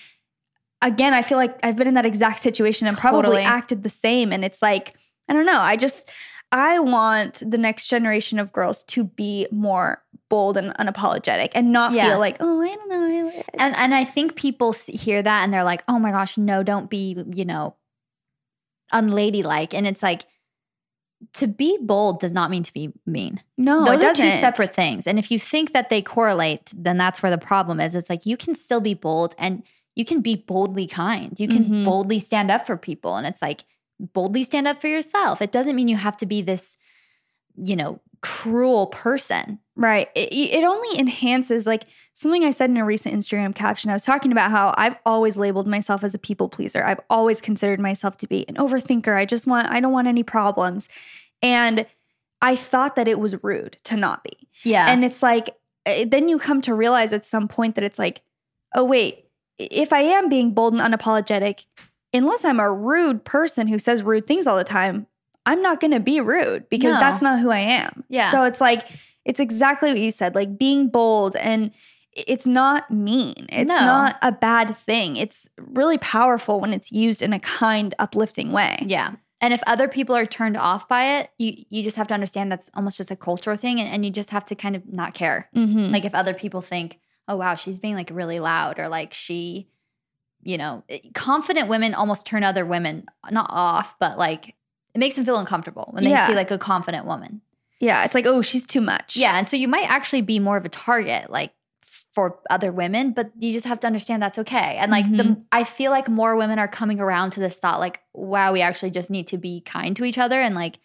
[0.83, 3.43] again, I feel like I've been in that exact situation and probably Totally.
[3.43, 4.33] acted the same.
[4.33, 4.95] And it's like,
[5.29, 5.59] I don't know.
[5.61, 6.09] I just,
[6.53, 11.93] I want the next generation of girls to be more bold and unapologetic and not
[11.93, 12.11] Yeah.
[12.11, 13.29] feel like, oh, I don't know.
[13.31, 16.63] I- And and I think people hear that and they're like, "Oh my gosh, no,
[16.63, 17.77] don't be, you know,
[18.93, 20.27] unladylike." And it's like
[21.33, 23.43] to be bold does not mean to be mean.
[23.57, 25.07] no, Those are two separate things.
[25.07, 27.95] And if you think that they correlate, then that's where the problem is.
[27.97, 29.65] It's like you can still be bold and
[29.99, 31.39] you can be boldly kind.
[31.41, 31.85] You can Mhm.
[31.85, 33.17] boldly stand up for people.
[33.17, 33.65] And it's like
[33.99, 35.43] boldly stand up for yourself.
[35.43, 36.79] It doesn't mean you have to be this,
[37.57, 39.59] you know, cruel person.
[39.75, 40.09] Right.
[40.15, 41.85] It, it only enhances like
[42.15, 43.91] something I said in a recent Instagram caption.
[43.91, 46.85] I was talking about how I've always labeled myself as a people pleaser.
[46.85, 49.17] I've always considered myself to be an overthinker.
[49.17, 50.89] I just want, I don't want any problems.
[51.43, 51.87] And
[52.41, 54.49] I thought that it was rude to not be.
[54.63, 54.91] Yeah.
[54.93, 55.57] And it's like,
[55.87, 58.23] eh, then you come to realize at some point that it's like,
[58.77, 59.25] oh, wait,
[59.59, 61.67] if I am being bold and unapologetic,
[62.13, 65.07] unless I'm a rude person who says rude things all the time,
[65.47, 67.01] I'm not going to be rude because No.
[67.01, 68.05] that's not who I am.
[68.09, 68.31] Yeah.
[68.31, 68.89] So it's like,
[69.25, 71.71] it's exactly what you said, like being bold and
[72.13, 73.47] it's not mean.
[73.51, 73.79] It's No.
[73.79, 75.17] not a bad thing.
[75.17, 78.79] It's really powerful when it's used in a kind, uplifting way.
[78.87, 79.13] Yeah.
[79.41, 82.51] And if other people are turned off by it, you you just have to understand
[82.51, 85.15] that's almost just a cultural thing and, and you just have to kind of not
[85.15, 85.49] care.
[85.55, 85.93] Mm-hmm.
[85.93, 89.69] Like if other people think, oh wow, she's being like really loud or like she,
[90.43, 94.49] you know, eh, confident women almost turn other women not off, but like
[94.95, 96.27] it makes them feel uncomfortable when they Yeah.
[96.27, 97.43] see like a confident woman.
[97.81, 98.03] yeah.
[98.05, 99.17] It's like, oh, she's too much.
[99.17, 99.37] Yeah.
[99.39, 101.53] And so you might actually be more of a target, like
[102.15, 104.77] for other women, but you just have to understand that's okay.
[104.81, 105.45] And like the Mhm.
[105.53, 108.91] I feel like more women are coming around to this thought, like, wow, we actually
[108.91, 110.81] just need to be kind to each other and like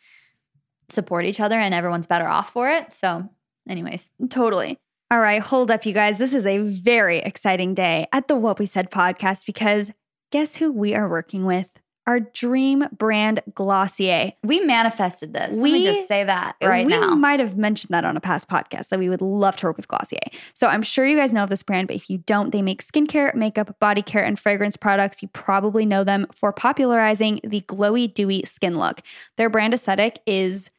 [0.89, 2.93] support each other and everyone's better off for it.
[2.93, 3.29] So,
[3.67, 4.09] anyways.
[4.29, 4.77] Totally.
[5.11, 6.17] All right, hold up, you guys.
[6.17, 9.91] This is a very exciting day at the What We Said podcast because
[10.31, 11.69] guess who we are working with?
[12.05, 14.33] Our dream brand Glossier.
[14.43, 15.53] We manifested this.
[15.53, 17.09] Let me We- just say that right we now.
[17.11, 19.77] We might have mentioned that on a past podcast that we would love to work
[19.77, 20.19] with Glossier.
[20.53, 22.83] So I'm sure you guys know of this brand, but if you don't, they make
[22.83, 25.21] skincare, makeup, body care, and fragrance products.
[25.21, 28.99] You probably know them for popularizing the glowy, dewy skin look.
[29.37, 30.71] Their brand aesthetic is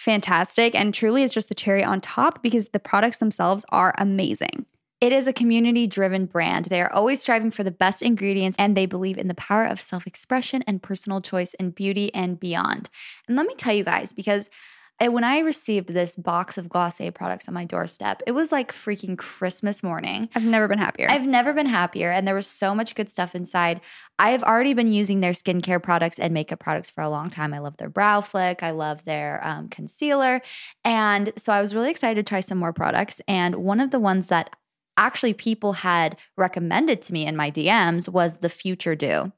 [0.00, 4.64] fantastic and truly it's just the cherry on top because the products themselves are amazing.
[4.98, 6.66] It is a community driven brand.
[6.66, 9.80] They are always striving for the best ingredients and they believe in the power of
[9.80, 12.88] self expression and personal choice in beauty and beyond.
[13.28, 14.48] And let me tell you guys, because
[15.00, 18.72] I- when I received this box of Glossier products on my doorstep, it was like
[18.72, 20.28] freaking Christmas morning.
[20.34, 21.06] I've never been happier.
[21.10, 23.80] I've never been happier, and there was so much good stuff inside.
[24.18, 27.54] I have already been using their skincare products and makeup products for a long time.
[27.54, 30.42] I love their brow flick, I love their um, concealer.
[30.84, 33.20] And so I was really excited to try some more products.
[33.26, 34.50] And one of the ones that
[34.98, 39.32] actually people had recommended to me in my DMs was the Future Dew.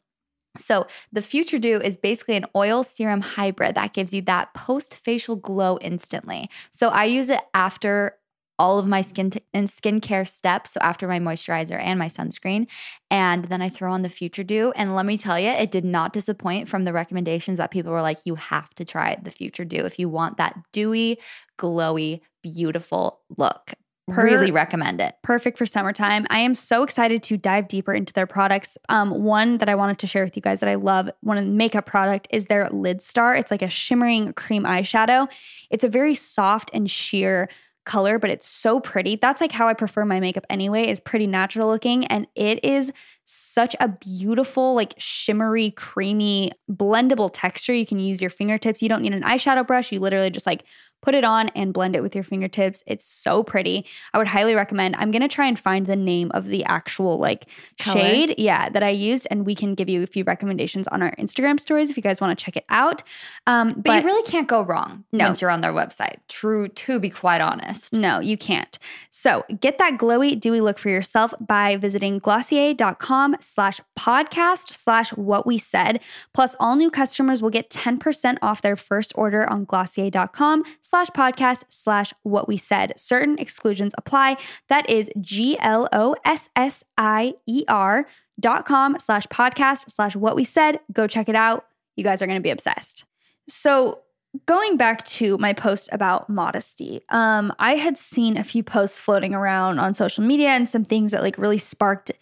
[0.58, 4.94] So, the Future Dew is basically an oil serum hybrid that gives you that post
[4.96, 6.50] facial glow instantly.
[6.70, 8.16] So, I use it after
[8.58, 10.72] all of my skin t- and skincare steps.
[10.72, 12.66] So after my moisturizer and my sunscreen,
[13.10, 14.72] and then I throw on the Future Dew.
[14.76, 18.02] And let me tell you, it did not disappoint from the recommendations that people were
[18.02, 21.18] like, you have to try the Future Dew if you want that dewy,
[21.58, 23.74] glowy, beautiful look.
[24.08, 25.14] Really recommend it.
[25.22, 26.26] perfect for summertime.
[26.28, 28.76] I am so excited to dive deeper into their products.
[28.88, 31.44] Um, one that I wanted to share with you guys that I love, one of
[31.44, 33.34] the makeup product is their Lid Star.
[33.34, 35.30] It's like a shimmering cream eyeshadow.
[35.70, 37.48] It's a very soft and sheer
[37.84, 39.16] color, but it's so pretty.
[39.16, 42.04] That's like how I prefer my makeup anyway, is pretty natural looking.
[42.06, 42.92] And it is
[43.24, 47.74] such a beautiful, like shimmery, creamy, blendable texture.
[47.74, 48.82] You can use your fingertips.
[48.82, 49.90] You don't need an eyeshadow brush.
[49.90, 50.64] You literally just like
[51.02, 52.82] put it on and blend it with your fingertips.
[52.86, 53.84] It's so pretty.
[54.14, 54.96] I would highly recommend.
[54.96, 57.46] I'm going to try and find the name of the actual like
[57.78, 58.00] Color?
[58.00, 61.14] shade, yeah, that I used and we can give you a few recommendations on our
[61.16, 63.02] Instagram stories if you guys want to check it out.
[63.46, 65.26] Um But, you really can't go wrong No.
[65.26, 66.16] once you're on their website.
[66.28, 67.92] True, to be quite honest.
[67.92, 68.78] No, you can't.
[69.10, 75.46] So get that glowy, dewy look for yourself by visiting glossier.com slash podcast slash what
[75.46, 76.00] we said.
[76.32, 81.64] Plus, all new customers will get 10% off their first order on glossier.com slash podcast
[81.70, 82.92] slash what we said.
[82.98, 84.36] Certain exclusions apply.
[84.68, 88.06] That is G L O S S I E R
[88.38, 90.80] dot com slash podcast slash what we said.
[90.92, 91.64] Go check it out.
[91.96, 93.06] You guys are going to be obsessed.
[93.48, 94.00] So,
[94.44, 99.32] going back to my post about modesty, um, I had seen a few posts floating
[99.32, 102.12] around on social media and some things that like really sparked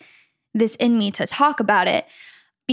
[0.54, 2.06] this in me to talk about it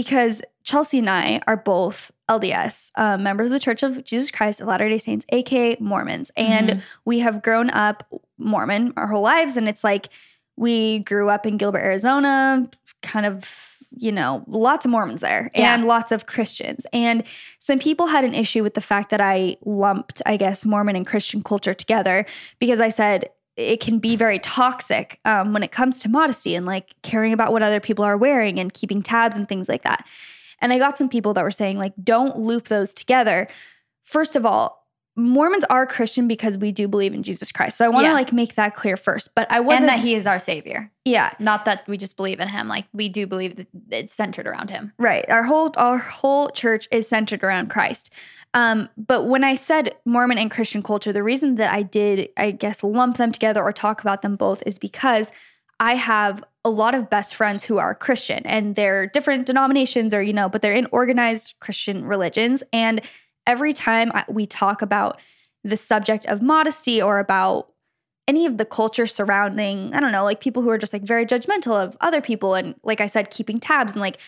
[0.02, 4.60] because Chelsey and I are both LDS, uh, members of the Church of Jesus Christ
[4.60, 6.30] of Latter day Saints, aka Mormons.
[6.36, 6.82] And Mhm.
[7.04, 8.04] we have grown up
[8.38, 9.56] Mormon our whole lives.
[9.56, 10.08] And it's like
[10.56, 12.68] we grew up in Gilbert, Arizona,
[13.02, 15.74] kind of, you know, lots of Mormons there Yeah.
[15.74, 16.86] and lots of Christians.
[16.92, 17.24] And
[17.58, 21.06] some people had an issue with the fact that I lumped, I guess, Mormon and
[21.06, 22.24] Christian culture together
[22.60, 26.64] because I said it can be very toxic um, when it comes to modesty and
[26.64, 30.06] like caring about what other people are wearing and keeping tabs and things like that.
[30.60, 33.48] And I got some people that were saying, like, don't loop those together.
[34.04, 37.76] First of all, Mormons are Christian because we do believe in Jesus Christ.
[37.76, 38.14] So I want to Yeah.
[38.14, 39.34] like make that clear first.
[39.34, 40.92] But I wasn't and that he is our savior.
[41.04, 42.68] yeah, Not that we just believe in him.
[42.68, 44.92] Like we do believe that it's centered around him.
[44.96, 45.28] Right.
[45.28, 48.12] Our whole our whole church is centered around Christ.
[48.58, 52.50] Um, but when I said Mormon and Christian culture, the reason that I did, I
[52.50, 55.30] guess, lump them together or talk about them both is because
[55.78, 60.20] I have a lot of best friends who are Christian and they're different denominations or,
[60.20, 62.64] you know, but they're in organized Christian religions.
[62.72, 63.00] And
[63.46, 65.20] every time we talk about
[65.62, 67.68] the subject of modesty or about
[68.26, 71.26] any of the culture surrounding, I don't know, like people who are just like very
[71.26, 74.18] judgmental of other people and like I said, keeping tabs and like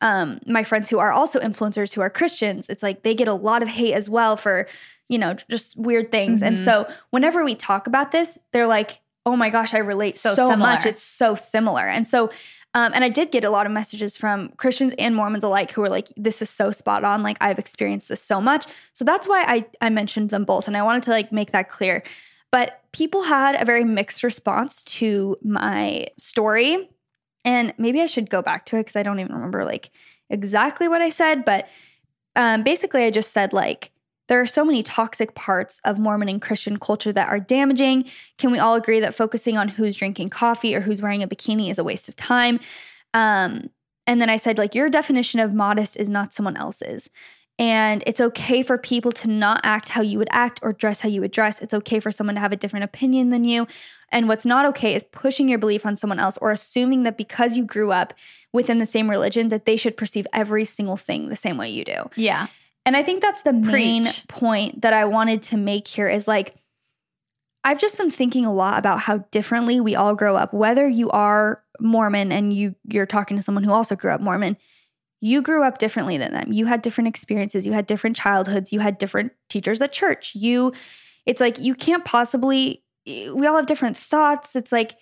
[0.00, 3.34] um my friends who are also influencers who are Christians, it's like they get a
[3.34, 4.66] lot of hate as well for,
[5.08, 6.42] you know, just weird things.
[6.42, 6.64] And Mhm.
[6.64, 10.56] so whenever we talk about this, they're like, "Oh my gosh, I relate so, So
[10.56, 10.86] much.
[10.86, 12.30] It's so similar." And so
[12.74, 15.80] um, and I did get a lot of messages from Christians and Mormons alike who
[15.80, 17.22] were like, "This is so spot on.
[17.22, 20.76] Like I've experienced this so much." So that's why I I mentioned them both, and
[20.76, 22.02] I wanted to like make that clear.
[22.52, 26.90] But people had a very mixed response to my story.
[27.48, 29.88] And maybe I should go back to it because I don't even remember like
[30.28, 31.46] exactly what I said.
[31.46, 31.66] But
[32.36, 33.90] um, basically, I just said like,
[34.26, 38.04] there are so many toxic parts of Mormon and Christian culture that are damaging.
[38.36, 41.70] Can we all agree that focusing on who's drinking coffee or who's wearing a bikini
[41.70, 42.60] is a waste of time?
[43.14, 43.70] Um,
[44.06, 47.08] and then I said, like, your definition of modest is not someone else's.
[47.58, 51.08] And it's okay for people to not act how you would act or dress how
[51.08, 51.60] you would dress.
[51.60, 53.66] It's okay for someone to have a different opinion than you.
[54.10, 57.56] And what's not okay is pushing your belief on someone else or assuming that because
[57.56, 58.14] you grew up
[58.52, 61.84] within the same religion that they should perceive every single thing the same way you
[61.84, 62.08] do.
[62.14, 62.46] Yeah.
[62.86, 64.28] And I think that's the main Preach.
[64.28, 66.54] point that I wanted to make here is like
[67.64, 70.54] I've just been thinking a lot about how differently we all grow up.
[70.54, 74.56] Whether you are Mormon and you you're talking to someone who also grew up Mormon,
[75.20, 76.52] you grew up differently than them.
[76.52, 80.34] You had different experiences, you had different childhoods, you had different teachers at church.
[80.34, 80.72] You
[81.26, 84.54] it's like you can't possibly we all have different thoughts.
[84.54, 84.94] It's like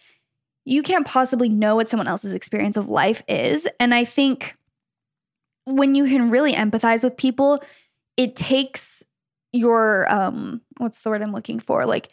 [0.65, 3.69] you can't possibly know what someone else's experience of life is.
[3.79, 4.57] And I think
[5.65, 7.63] when you can really empathize with people,
[8.17, 9.03] it takes
[9.53, 11.87] your um what's the word I'm looking for?
[11.87, 12.09] Like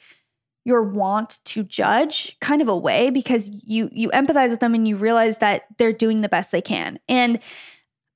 [0.65, 4.95] your want to judge kind of away because you you empathize with them and you
[4.95, 6.99] realize that they're doing the best they can.
[7.07, 7.39] And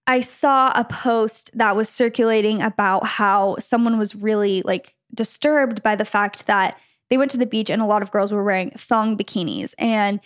[0.08, 5.96] I saw a post that was circulating about how someone was really like disturbed by
[5.96, 6.80] the fact that
[7.10, 9.74] they went to the beach and a lot of girls were wearing thong bikinis.
[9.78, 10.20] And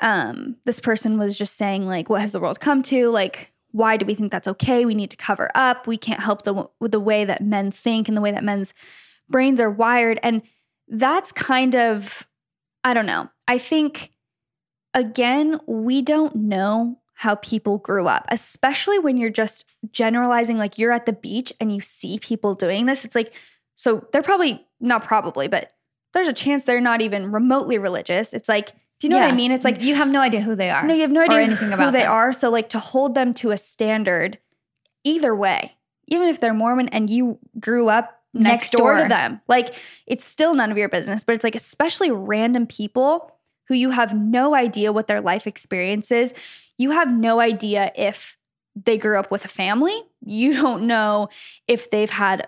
[0.00, 3.10] um this person was just saying like what has the world come to?
[3.10, 4.84] Like why do we think that's okay?
[4.84, 5.86] We need to cover up.
[5.86, 8.74] We can't help the the way that men think and the way that men's
[9.28, 10.20] brains are wired.
[10.22, 10.42] And
[10.88, 12.28] that's kind of
[12.84, 13.28] I don't know.
[13.46, 14.10] I think,
[14.94, 20.90] again, we don't know how people grew up, especially when you're just generalizing, like you're
[20.90, 23.04] at the beach and you see people doing this.
[23.04, 23.32] It's like,
[23.76, 25.72] so they're probably not probably, but
[26.14, 28.34] there's a chance they're not even remotely religious.
[28.34, 29.52] It's like, do you know what I mean?
[29.52, 30.84] It's like, you have no idea who they are.
[30.84, 32.10] no, you have no idea anything about who they them.
[32.10, 32.32] are.
[32.32, 34.38] So, like, to hold them to a standard,
[35.04, 35.76] either way,
[36.08, 38.94] even if they're Mormon and you grew up next, Next door.
[38.96, 39.02] door.
[39.04, 39.74] to them, like,
[40.08, 41.22] it's still none of your business.
[41.22, 43.32] But it's like, especially random people
[43.68, 46.34] who you have no idea what their life experience is.
[46.78, 48.36] You have no idea if
[48.74, 49.98] they grew up with a family.
[50.24, 51.28] You don't know
[51.68, 52.46] if they've had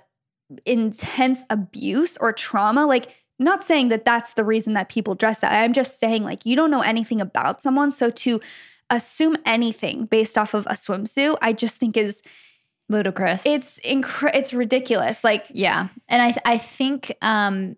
[0.67, 2.87] intense abuse or trauma.
[2.87, 5.53] Like, not saying that that's the reason that people dress that.
[5.53, 7.91] I'm just saying, like, you don't know anything about someone.
[7.91, 8.41] So to
[8.91, 12.23] assume anything based off of a swimsuit, I just think is
[12.89, 13.43] Ludicrous.
[13.47, 15.25] it's incre- it's ridiculous.
[15.25, 15.89] Like, Yeah.
[16.09, 17.77] And I I think um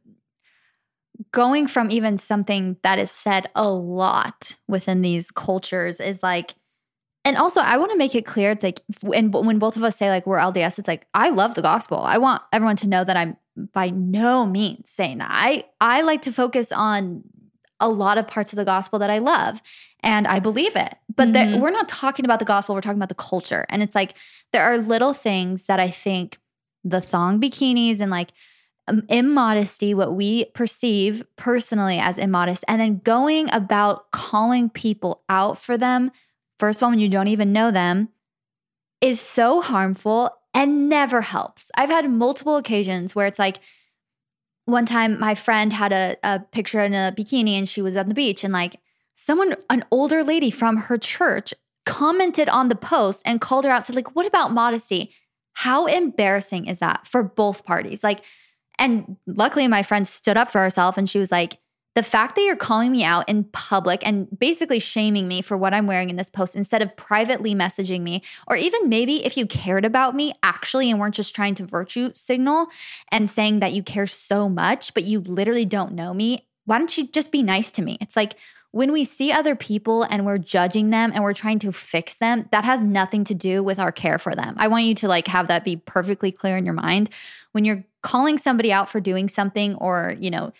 [1.33, 6.55] going from even something that is said a lot within these cultures is like
[7.25, 9.97] and also I want to make it clear it's like when when both of us
[9.97, 11.99] say like we're LDS it's like I love the gospel.
[11.99, 13.37] I want everyone to know that I'm
[13.73, 15.31] by no means saying that.
[15.31, 17.23] I I like to focus on
[17.81, 19.61] a lot of parts of the gospel that I love
[20.01, 20.95] and I believe it.
[21.14, 21.61] But that Mhm.
[21.61, 23.67] we're not talking about the gospel, we're talking about the culture.
[23.69, 24.14] And it's like
[24.53, 26.39] there are little things that I think
[26.85, 28.31] the thong bikinis and like
[28.89, 35.59] Um, immodesty, what we perceive personally as immodest, and then going about calling people out
[35.59, 36.12] for them,
[36.61, 38.11] first of all, when you don't even know them,
[39.01, 41.70] is so harmful and never helps.
[41.76, 43.59] I've had multiple occasions where it's like,
[44.66, 48.09] one time my friend had a, a picture in a bikini and she was on
[48.09, 48.76] the beach and like
[49.14, 51.55] someone an older lady from her church
[51.87, 55.12] commented on the post and called her out said like what about modesty
[55.55, 58.20] how embarrassing is that for both parties like
[58.79, 61.59] and luckily my friend stood up for herself and she was like
[61.97, 65.72] the fact that you're calling me out in public and basically shaming me for what
[65.72, 69.47] I'm wearing in this post instead of privately messaging me, or even maybe if you
[69.47, 72.66] cared about me actually and weren't just trying to virtue signal
[73.11, 76.99] and saying that you care so much, but you literally don't know me, why don't
[76.99, 77.97] you just be nice to me?
[78.03, 78.35] It's like
[78.72, 82.47] when we see other people and we're judging them and we're trying to fix them,
[82.53, 84.55] that has nothing to do with our care for them.
[84.59, 87.09] I want you to like have that be perfectly clear in your mind.
[87.53, 90.52] When you're calling somebody out for doing something or, you know,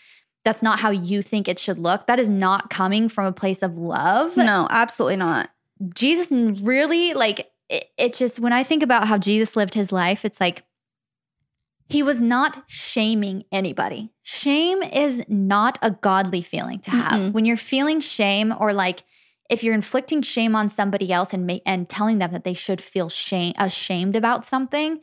[0.43, 2.05] that's not how you think it should look.
[2.07, 4.35] That is not coming from a place of love.
[4.35, 5.49] no, absolutely not.
[5.93, 6.31] Jesus
[6.61, 10.41] really like it, it just when I think about how Jesus lived his life, it's
[10.41, 10.63] like
[11.87, 14.11] he was not shaming anybody.
[14.23, 17.21] Shame is not a godly feeling to have.
[17.21, 17.31] Mm-mm.
[17.31, 19.03] When you're feeling shame or like
[19.49, 22.81] if you're inflicting shame on somebody else and ma- and telling them that they should
[22.81, 24.99] feel shame ashamed about something,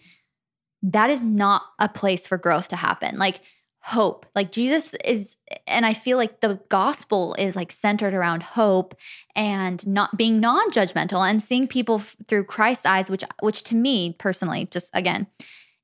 [0.92, 3.18] that is not a place for growth to happen.
[3.18, 3.40] Like
[3.80, 4.26] hope.
[4.34, 8.94] Like Jesus is and I feel like the gospel is like centered around hope
[9.34, 14.16] and not being non-judgmental and seeing people f- through Christ's eyes which which to me
[14.18, 15.26] personally just again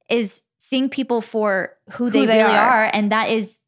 [0.08, 2.84] is seeing people for who, they, they really are.
[2.84, 3.60] are and that is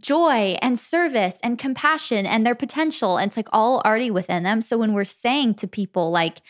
[0.00, 4.60] joy and service and compassion and their potential and it's like all already within them
[4.60, 6.42] so when we're saying to people like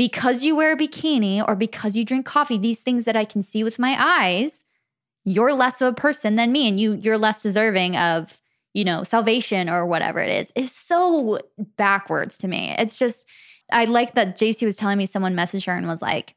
[0.00, 3.42] because you wear a bikini or because you drink coffee these things that I can
[3.42, 4.64] see with my eyes
[5.26, 8.40] you're less of a person than me and you you're less deserving of
[8.72, 10.54] you know salvation or whatever it is.
[10.56, 11.38] Is so
[11.76, 12.74] backwards to me.
[12.78, 13.26] It's just
[13.70, 16.34] i like that Jaci was telling me someone messaged her and was like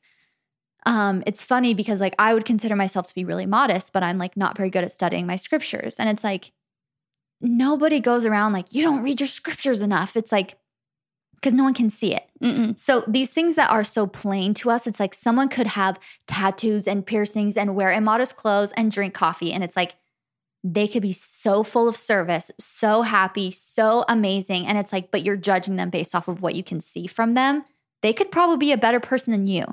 [0.86, 4.18] um it's funny because like i would consider myself to be really modest but i'm
[4.18, 6.02] like not very good at studying my scriptures.
[6.02, 6.52] And it's like
[7.40, 10.18] nobody goes around like you don't read your scriptures enough.
[10.18, 10.58] It's like
[11.44, 12.80] because no one can see it Mm-mm.
[12.80, 16.88] so these things that are so plain to us, it's like someone could have tattoos
[16.88, 19.54] and piercings and wear immodest clothes and drink coffee.
[19.54, 19.96] And it's like
[20.64, 24.66] they could be so full of service, so happy, so amazing.
[24.66, 27.34] And it's like, but you're judging them based off of what you can see from
[27.34, 27.64] them.
[28.02, 29.66] They could probably be a better person than you.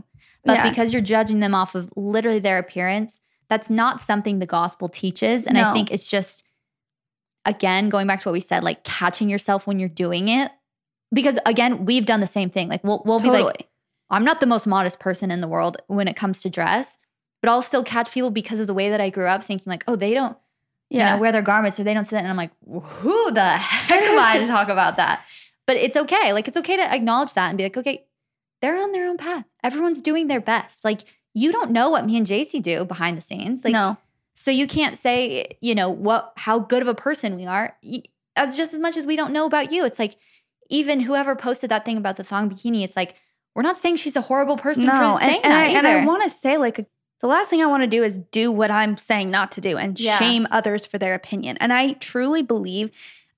[0.44, 0.68] But Yeah.
[0.68, 5.46] because you're judging them off of literally their appearance, that's not something the gospel teaches.
[5.46, 6.44] And I think it's just,
[7.44, 10.52] again, going back to what we said, like catching yourself when you're doing it.
[11.12, 12.68] Because again, we've done the same thing.
[12.68, 13.68] Like we'll, we'll be like,
[14.10, 16.98] I'm not the most modest person in the world when it comes to dress,
[17.42, 19.84] but I'll still catch people because of the way that I grew up thinking like,
[19.88, 20.36] oh, they don't,
[20.88, 21.10] Yeah.
[21.10, 22.18] you know, wear their garments or they don't sit.
[22.18, 25.24] And I'm like, who the heck am I to talk about that?
[25.66, 26.32] But it's okay.
[26.32, 28.04] Like it's okay to acknowledge that and be like, okay,
[28.60, 29.44] they're on their own path.
[29.62, 30.84] Everyone's doing their best.
[30.84, 31.00] Like
[31.34, 33.64] you don't know what me and Jaci do behind the scenes.
[33.64, 33.96] Like no.
[34.34, 37.76] so you can't say, you know, what how good of a person we are
[38.36, 39.84] as just as much as we don't know about you.
[39.84, 40.16] It's like
[40.70, 43.14] even whoever posted that thing about the thong bikini, it's like
[43.54, 44.92] we're not saying she's a horrible person No.
[44.92, 46.86] for And, saying and that I, and I want to say, like,
[47.20, 49.76] the last thing I want to do is do what I'm saying not to do
[49.76, 50.18] and Yeah.
[50.18, 51.58] shame others for their opinion.
[51.58, 52.90] And I truly believe,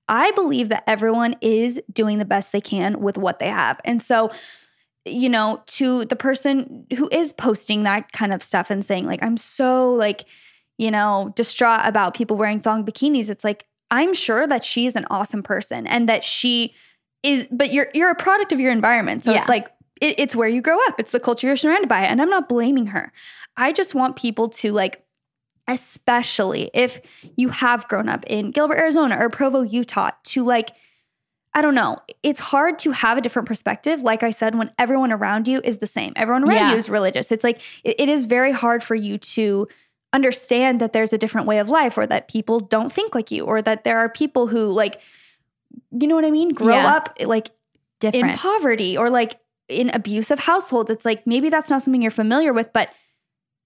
[0.07, 3.81] I believe that everyone is doing the best they can with what they have.
[3.83, 4.31] And so,
[5.05, 9.21] you know, to the person who is posting that kind of stuff and saying, like,
[9.23, 10.23] I'm so like,
[10.77, 14.95] you know, distraught about people wearing thong bikinis, it's like, I'm sure that she is
[14.95, 16.73] an awesome person and that she
[17.23, 19.23] is, but you're you're a product of your environment.
[19.23, 19.39] So Yeah.
[19.39, 19.67] it's like
[20.01, 20.99] it, it's where you grow up.
[20.99, 22.01] It's the culture you're surrounded by.
[22.03, 23.11] And I'm not blaming her.
[23.57, 25.03] I just want people to like,
[25.67, 26.99] especially if
[27.35, 30.71] you have grown up in Gilbert, Arizona or Provo, Utah, to like,
[31.53, 31.99] I don't know.
[32.23, 34.01] It's hard to have a different perspective.
[34.01, 36.71] Like I said, when everyone around you is the same, everyone around Yeah.
[36.71, 37.31] you is religious.
[37.31, 39.67] It's like, it- it is very hard for you to
[40.11, 43.45] understand that there's a different way of life or that people don't think like you
[43.45, 44.99] or that there are people who like,
[45.91, 46.49] you know what I mean?
[46.49, 46.95] Grow Yeah.
[46.95, 47.49] up eh, like
[47.99, 48.31] Different.
[48.31, 52.51] in poverty or like in abusive households it's like maybe that's not something you're familiar
[52.51, 52.91] with but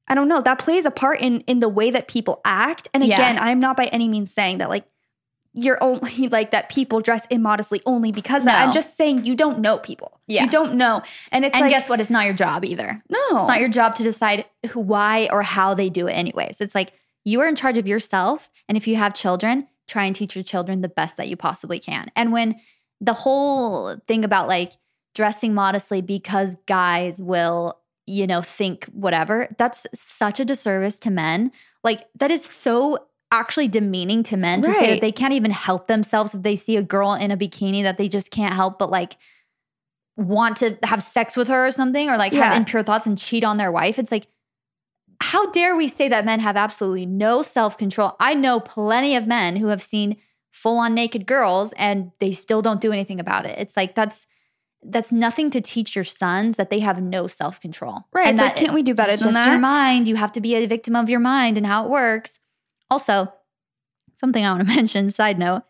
[0.07, 3.03] i don't know that plays a part in in the way that people act and
[3.03, 3.15] Yeah.
[3.15, 4.85] again i'm not by any means saying that like
[5.53, 9.33] you're only like that people dress immodestly only because of that i'm just saying you
[9.33, 10.43] don't know people Yeah.
[10.43, 11.01] you don't know
[11.31, 11.99] and it's and like guess what?
[11.99, 13.01] It's not your job either.
[13.09, 16.61] no It's not your job to decide who, why or how they do it, anyways.
[16.61, 16.93] It's like
[17.25, 18.51] you are in charge of yourself.
[18.69, 21.79] And if you have children, try and teach your children the best that you possibly
[21.79, 22.11] can.
[22.15, 22.59] And when
[22.99, 24.73] the whole thing about like
[25.15, 31.51] dressing modestly because guys will, you know, think whatever, that's such a disservice to men.
[31.83, 35.87] Like, that is so actually demeaning to men to say that they can't even help
[35.87, 38.89] themselves if they see a girl in a bikini that they just can't help but
[38.89, 39.17] like
[40.15, 42.45] want to have sex with her or something or like Yeah.
[42.45, 43.99] have impure thoughts and cheat on their wife.
[43.99, 44.27] It's like,
[45.21, 48.15] how dare we say that men have absolutely no self control?
[48.19, 50.17] I know plenty of men who have seen
[50.51, 53.57] full on naked girls and they still don't do anything about it.
[53.59, 54.27] It's like, that's.
[54.83, 58.05] That's nothing to teach your sons that they have no self control.
[58.13, 59.51] Right, And it's like, that can't we do better it's than just that?
[59.51, 60.07] Your mind.
[60.07, 62.39] You have to be a victim of your mind and how it works.
[62.91, 63.33] Also,
[64.13, 65.09] something I want to mention.
[65.09, 65.63] Side note: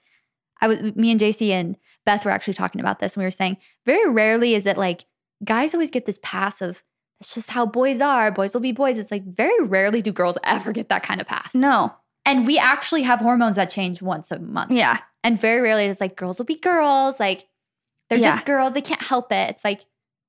[0.62, 3.32] I was me and Jaci and Beth were actually talking about this, and we were
[3.32, 5.06] saying very rarely is it like
[5.44, 6.84] guys always get this pass of
[7.20, 8.32] that's just how boys are.
[8.32, 8.98] Boys will be boys.
[8.98, 11.54] It's like very rarely do girls ever get that kind of pass.
[11.56, 11.94] no
[12.26, 14.70] and we actually have hormones that change once a month.
[14.72, 17.20] yeah and very rarely it's like girls will be girls.
[17.20, 17.48] Like
[18.10, 18.32] they're Yeah.
[18.32, 18.74] just girls.
[18.74, 19.50] They can't help it.
[19.52, 19.82] It's like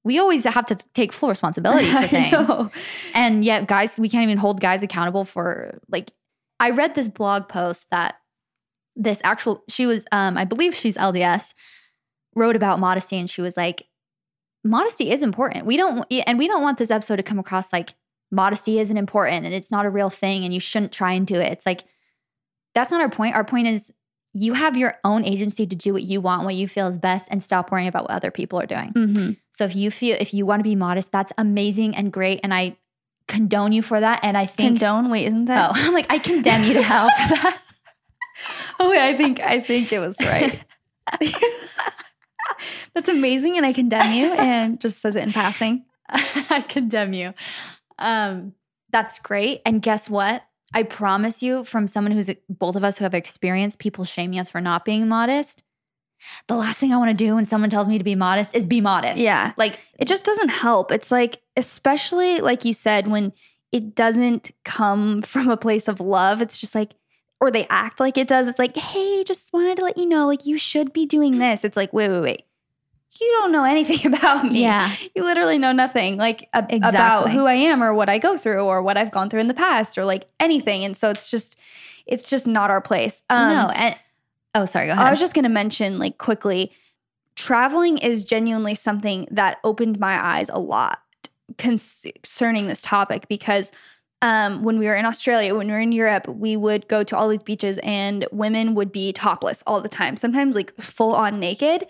[0.05, 2.49] we always have to take full responsibility for things.
[3.15, 6.11] And yet, guys, we can't even hold guys accountable for like.
[6.61, 8.15] I read this blog post that
[8.97, 11.53] this actual she was, um, I believe she's LDS,
[12.35, 13.83] wrote about modesty, and she was like,
[14.65, 15.67] modesty is important.
[15.67, 17.95] We don't, and we don't want this episode to come across like
[18.31, 21.37] modesty isn't important and it's not a real thing and you shouldn't try and do
[21.37, 21.51] it.
[21.53, 21.85] It's like
[22.75, 23.35] that's not our point.
[23.35, 23.93] Our point is
[24.35, 27.29] you have your own agency to do what you want, what you feel is best,
[27.31, 28.93] and stop worrying about what other people are doing.
[28.93, 29.37] Mhm.
[29.53, 32.53] So if you feel if you want to be modest, that's amazing and great, and
[32.53, 32.77] I
[33.27, 34.21] condone you for that.
[34.23, 37.09] And I think condone wait isn't that oh, I'm like I condemn you to hell
[37.09, 37.63] for that.
[38.79, 40.63] oh wait, i think i think it was right
[42.95, 44.33] That's amazing, and I condemn you.
[44.33, 45.85] And just says it in passing.
[46.09, 47.35] I condemn you.
[47.99, 48.55] Um,
[48.91, 49.61] that's great.
[49.67, 50.45] And guess what?
[50.75, 54.51] I promise you, from someone who's both of us who have experienced people shaming us
[54.51, 55.63] for not being modest,
[56.47, 58.67] the last thing I want to do when someone tells me to be modest is
[58.67, 59.21] be modest.
[59.21, 59.53] Yeah.
[59.57, 60.93] Like, It just doesn't help.
[60.93, 63.33] It's like, especially like you said, when
[63.73, 66.93] it doesn't come from a place of love, it's just like,
[67.41, 68.49] or they act like it does.
[68.49, 71.65] It's like, hey, just wanted to let you know, like, you should be doing this.
[71.65, 72.45] It's like, wait, wait, wait.
[73.21, 74.63] You don't know anything about me.
[74.63, 74.95] yeah.
[75.15, 78.63] You literally know nothing like ab- about who I am or what I go through
[78.63, 80.85] or what I've gone through in the past or like anything.
[80.85, 81.57] And so it's just,
[82.07, 83.23] it's just not our place.
[83.31, 83.71] Um, no.
[83.75, 83.97] And,
[84.55, 84.87] oh, sorry.
[84.87, 85.07] Go ahead.
[85.07, 86.73] I was just going to mention, like, quickly,
[87.37, 91.01] traveling is genuinely something that opened my eyes a lot
[91.57, 93.73] concerning this topic because
[94.21, 97.17] um, when we were in Australia, when we were in Europe, we would go to
[97.17, 101.39] all these beaches and women would be topless all the time, sometimes like full on
[101.39, 101.87] naked.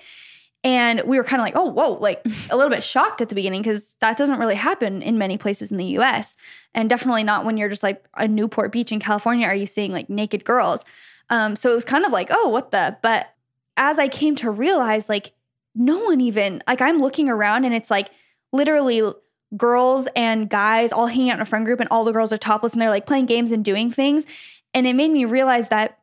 [0.68, 3.34] And we were kind of like, oh, whoa, like a little bit shocked at the
[3.34, 6.36] beginning because that doesn't really happen in many places in the US.
[6.74, 9.92] And definitely not when you're just like a Newport Beach in California, are you seeing
[9.92, 10.84] like naked girls?
[11.30, 12.98] Um, so it was kind of like, oh, what the?
[13.00, 13.32] But
[13.78, 15.32] as I came to realize, like,
[15.74, 18.10] no one even, like, I'm looking around and it's like
[18.52, 19.10] literally
[19.56, 22.36] girls and guys all hanging out in a friend group and all the girls are
[22.36, 24.26] topless and they're like playing games and doing things.
[24.74, 25.98] And it made me realize that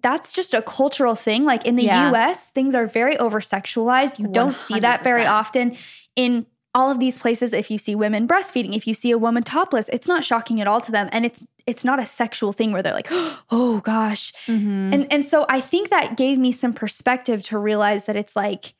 [0.00, 1.44] that's just a cultural thing.
[1.44, 2.10] Like in the Yeah.
[2.12, 4.18] US, things are very over sexualized.
[4.18, 5.76] You don't see that very often
[6.16, 9.42] in all of these places if you see women breastfeeding if you see a woman
[9.42, 12.72] topless it's not shocking at all to them and it's it's not a sexual thing
[12.72, 13.08] where they're like
[13.50, 14.94] oh gosh Mhm.
[14.94, 18.72] and and so I think that gave me some perspective to realize that it's like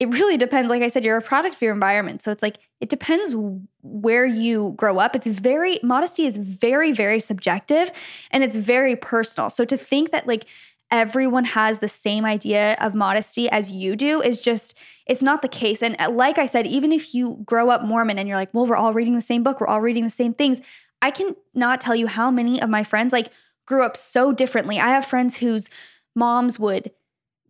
[0.00, 0.70] it really depends.
[0.70, 2.22] Like I said, you're a product of your environment.
[2.22, 3.34] So it's like, it depends
[3.82, 5.14] where you grow up.
[5.14, 7.92] It's very, modesty is very, very subjective
[8.30, 9.50] and it's very personal.
[9.50, 10.46] So to think that like
[10.90, 14.74] everyone has the same idea of modesty as you do is just,
[15.04, 15.82] it's not the case.
[15.82, 18.66] And uh, like I said, even if you grow up Mormon and you're like, well,
[18.66, 20.62] we're all reading the same book, we're all reading the same things.
[21.02, 23.28] I can not tell you how many of my friends like
[23.66, 24.80] grew up so differently.
[24.80, 25.68] I have friends whose
[26.14, 26.90] moms would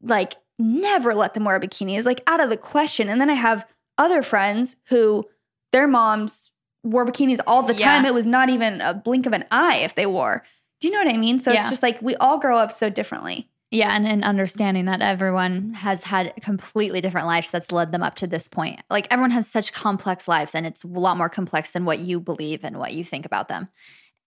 [0.02, 1.96] like never let them wear a bikini.
[1.96, 3.08] It's like out of the question.
[3.08, 3.66] And then I have
[3.98, 5.26] other friends who
[5.72, 6.52] their moms
[6.84, 8.04] wore bikinis all the time.
[8.06, 10.44] It was not even a blink of an eye if they wore.
[10.80, 11.40] Do you know what I mean?
[11.40, 11.60] So Yeah.
[11.60, 13.48] it's just like we all grow up so differently.
[13.72, 18.16] Yeah, and, and understanding that everyone has had completely different lives that's led them up
[18.16, 18.80] to this point.
[18.90, 22.18] Like everyone has such complex lives, and it's a lot more complex than what you
[22.18, 23.68] believe and what you think about them.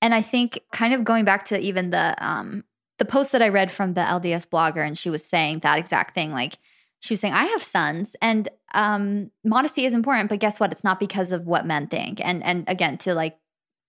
[0.01, 2.63] And I think, kind of going back to even the um,
[2.99, 6.13] the post that I read from the LDS blogger, and she was saying that exact
[6.13, 6.31] thing.
[6.31, 6.57] Like
[6.99, 10.71] she was saying, I have sons, and um, modesty is important, but guess what?
[10.71, 12.21] It's not because of what men think.
[12.23, 13.37] And and again, to like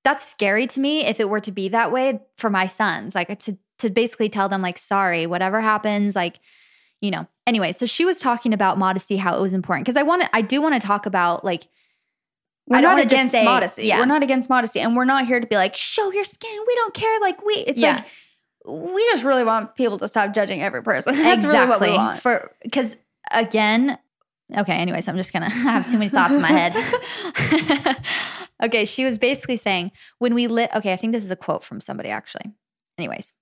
[0.04, 3.38] that's scary to me if it were to be that way for my sons like
[3.38, 6.40] to to basically tell them like sorry whatever happens like
[7.00, 10.02] you know anyway so she was talking about modesty how it was important because i
[10.02, 11.62] want to i do want to talk about like
[12.66, 13.84] We're I don't not against say- modesty.
[13.84, 13.98] yeah.
[13.98, 14.80] We're not against modesty.
[14.80, 16.56] And we're not here to be like, show your skin.
[16.66, 17.20] We don't care.
[17.20, 17.96] Like we it's Yeah.
[17.96, 18.04] like
[18.66, 21.14] we just really want people to stop judging every person.
[21.22, 22.20] That's really what we want.
[22.20, 22.96] for because
[23.32, 23.98] again
[24.56, 27.96] okay anyways i'm just gonna have too many thoughts in my head
[28.62, 31.64] okay she was basically saying when we live okay i think this is a quote
[31.64, 32.52] from somebody actually
[32.98, 33.32] anyways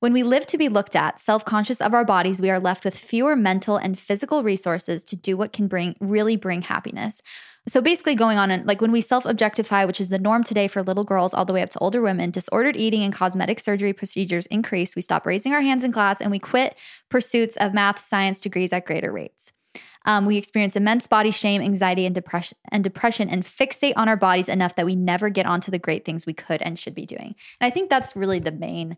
[0.00, 2.96] when we live to be looked at self-conscious of our bodies we are left with
[2.96, 7.22] fewer mental and physical resources to do what can bring really bring happiness
[7.68, 10.82] so basically going on and like when we self-objectify which is the norm today for
[10.82, 14.46] little girls all the way up to older women disordered eating and cosmetic surgery procedures
[14.46, 14.96] increase.
[14.96, 16.74] We stop raising our hands in class and we quit
[17.08, 19.52] pursuits of math science degrees at greater rates.
[20.06, 24.16] Um, we experience immense body shame anxiety and depression and depression and fixate on our
[24.16, 27.04] bodies enough that we never get onto the great things we could and should be
[27.04, 27.34] doing.
[27.60, 28.96] And i think that's really the main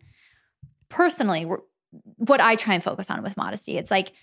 [0.89, 1.45] personally
[2.15, 3.77] what i try and focus on with modesty.
[3.77, 4.13] It's like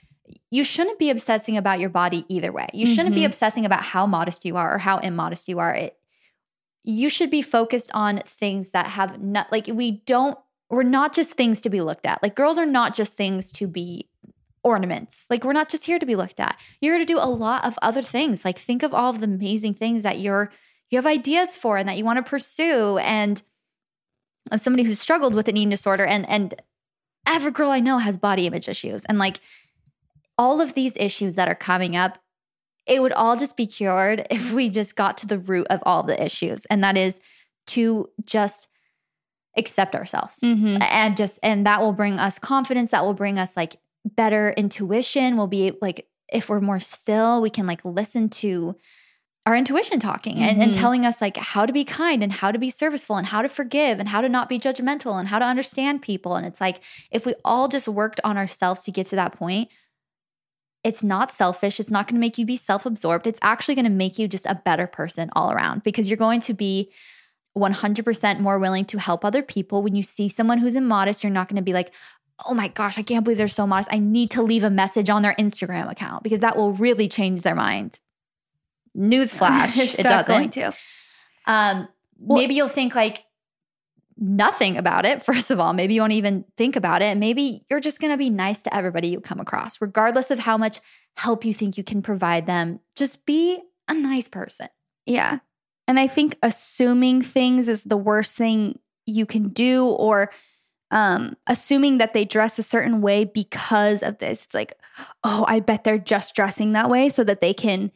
[0.50, 2.66] you shouldn't be obsessing about your body either way.
[2.72, 3.26] You shouldn't be Mhm.
[3.26, 5.74] obsessing about how modest you are or how immodest you are.
[5.74, 5.96] It,
[6.84, 10.38] you should be focused on things that have not like we don't
[10.70, 12.22] we're not just things to be looked at.
[12.22, 14.08] Like girls are not just things to be
[14.62, 15.26] ornaments.
[15.28, 16.56] Like we're not just here to be looked at.
[16.80, 18.44] You're here to do a lot of other things.
[18.44, 20.52] Like think of all of the amazing things that you're
[20.90, 23.42] you have ideas for and that you want to pursue and
[24.50, 26.54] as somebody who's struggled with an eating disorder and and
[27.26, 29.40] every girl I know has body image issues and like
[30.40, 32.18] all of these issues that are coming up
[32.86, 36.02] it would all just be cured if we just got to the root of all
[36.02, 37.20] the issues and that is
[37.66, 38.68] to just
[39.56, 40.80] accept ourselves Mhm.
[40.82, 45.36] and just and that will bring us confidence that will bring us like better intuition
[45.36, 48.76] we'll be like if we're more still we can like listen to
[49.46, 50.78] our intuition talking and, and Mhm.
[50.78, 53.48] telling us like how to be kind and how to be serviceful and how to
[53.48, 56.80] forgive and how to not be judgmental and how to understand people and it's like
[57.10, 59.68] if we all just worked on ourselves to get to that point
[60.82, 63.90] it's not selfish it's not going to make you be self-absorbed it's actually going to
[63.90, 66.90] make you just a better person all around because you're going to be
[67.56, 69.82] 100% more willing to help other people.
[69.82, 71.92] When you see someone who's immodest, you're not going to be like,
[72.46, 73.92] oh my gosh, I can't believe they're so modest.
[73.92, 77.42] I need to leave a message on their Instagram account because that will really change
[77.42, 77.98] their mind.
[78.96, 80.34] Newsflash, it doesn't.
[80.34, 80.72] going to.
[81.46, 83.24] Um, Well- maybe you'll think like
[84.20, 85.72] nothing about it, first of all.
[85.72, 87.16] Maybe you won't even think about it.
[87.16, 90.56] Maybe you're just going to be nice to everybody you come across, regardless of how
[90.56, 90.80] much
[91.16, 92.80] help you think you can provide them.
[92.94, 94.68] Just be a nice person.
[95.06, 95.38] Yeah.
[95.88, 100.30] And I think assuming things is the worst thing you can do or
[100.92, 104.44] um assuming that they dress a certain way because of this.
[104.44, 104.74] It's like,
[105.24, 107.90] oh, I bet they're just dressing that way so that they can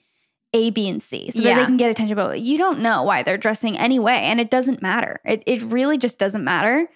[0.54, 2.16] A, B, and C, so that they can get attention.
[2.16, 5.20] But you don't know why they're dressing anyway, and it doesn't matter.
[5.24, 6.88] It it really just doesn't matter.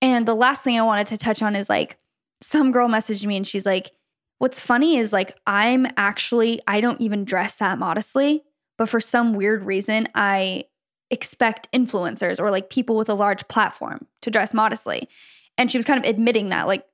[0.00, 1.98] And the last thing I wanted to touch on is like
[2.40, 3.90] some girl messaged me and she's like,
[4.38, 8.44] What's funny is like I'm actually I don't even dress that modestly
[8.78, 10.64] but for some weird reason, I
[11.10, 15.08] expect influencers or like people with a large platform to dress modestly.
[15.56, 16.84] And she was kind of admitting that, like,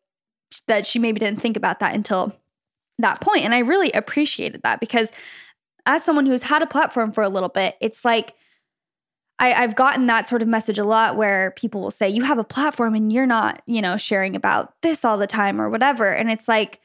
[0.68, 2.32] that she maybe didn't think about that until
[2.98, 3.44] that point.
[3.44, 5.10] And I really appreciated that because
[5.86, 8.34] as someone who's had a platform for a little bit, it's like,
[9.38, 12.38] I, I've gotten that sort of message a lot where people will say, You have
[12.38, 16.08] a platform and you're not, you know, sharing about this all the time or whatever.
[16.08, 16.80] And it's like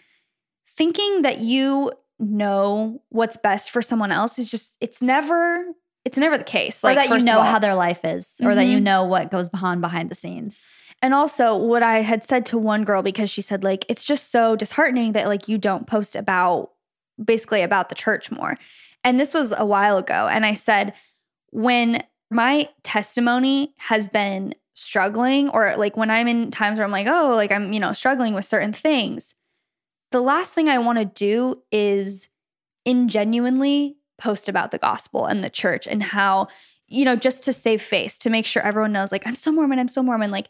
[0.68, 5.64] thinking that you know what's best for someone else is just it's never
[6.04, 7.44] it's never the case or that you know all.
[7.44, 8.84] how their life is, or that you Mhm.
[8.84, 10.68] know what goes behind behind the scenes.
[11.04, 14.32] and also what i had said to one girl because she said like it's just
[14.32, 16.72] so disheartening that like you don't post about
[17.24, 18.58] basically about the church more.
[19.08, 20.28] And this was a while ago.
[20.30, 20.92] And I said,
[21.52, 27.08] when my testimony has been struggling, or like when I'm in times where I'm like,
[27.10, 29.34] oh, like I'm, you know, struggling with certain things,
[30.12, 32.28] the last thing I want to do is
[32.84, 36.50] ingenuinely post about the gospel and the church and how,
[36.90, 39.80] you know, just to save face, to make sure everyone knows, like, I'm so Mormon,
[39.80, 40.32] I'm so Mormon.
[40.32, 40.50] Like,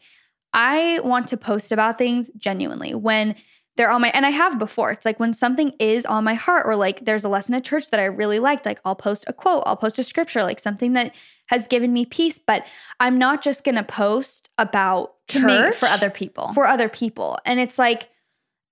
[0.51, 3.35] I want to post about things genuinely when
[3.77, 4.91] they're on my and I have before.
[4.91, 7.89] It's like when something is on my heart or like there's a lesson at church
[7.91, 10.93] that I really liked, like I'll post a quote, I'll post a scripture, like something
[10.93, 11.15] that
[11.47, 12.65] has given me peace, but
[12.99, 16.51] I'm not just going to post about To church make for other people.
[16.53, 17.37] for other people.
[17.45, 18.09] And it's like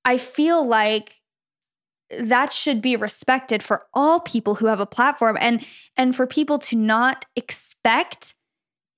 [0.04, 1.22] I feel like
[2.20, 5.66] that should be respected for all people who have a platform and
[5.98, 8.36] and for people to not expect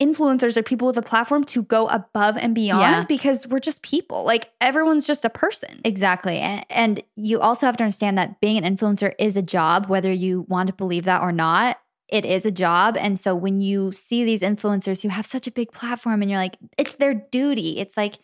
[0.01, 3.03] influencers or people with a platform to go above and beyond Yeah.
[3.07, 4.23] because we're just people.
[4.23, 5.81] Like everyone's just a person.
[5.83, 6.37] Exactly.
[6.37, 10.11] And, and you also have to understand that being an influencer is a job, whether
[10.11, 11.79] you want to believe that or not.
[12.09, 12.95] It is a job.
[12.95, 16.39] And so when you see these influencers who have such a big platform and you're
[16.39, 18.19] like, it's their duty, it's like,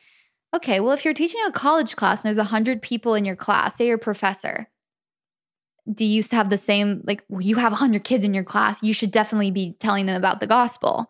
[0.55, 3.76] okay, well, if you're teaching a college class and there's 100 people in your class,
[3.76, 4.69] say you're a professor,
[5.91, 8.93] do you have the same, like, well, you have 100 kids in your class, you
[8.93, 11.09] should definitely be telling them about the gospel.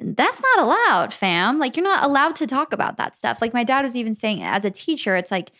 [0.00, 1.58] That's not allowed, fam.
[1.58, 3.40] Like, you're not allowed to talk about that stuff.
[3.40, 5.50] Like, my dad was even saying, as a teacher, it's like,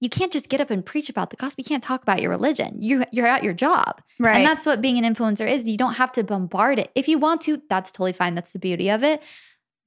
[0.00, 1.62] you can't just get up and preach about the gospel.
[1.62, 2.76] You can't talk about your religion.
[2.82, 4.02] You, you're at your job.
[4.18, 4.36] Right.
[4.36, 5.66] And that's what being an influencer is.
[5.66, 6.90] You don't have to bombard it.
[6.94, 8.34] If you want to, that's totally fine.
[8.34, 9.22] That's the beauty of it.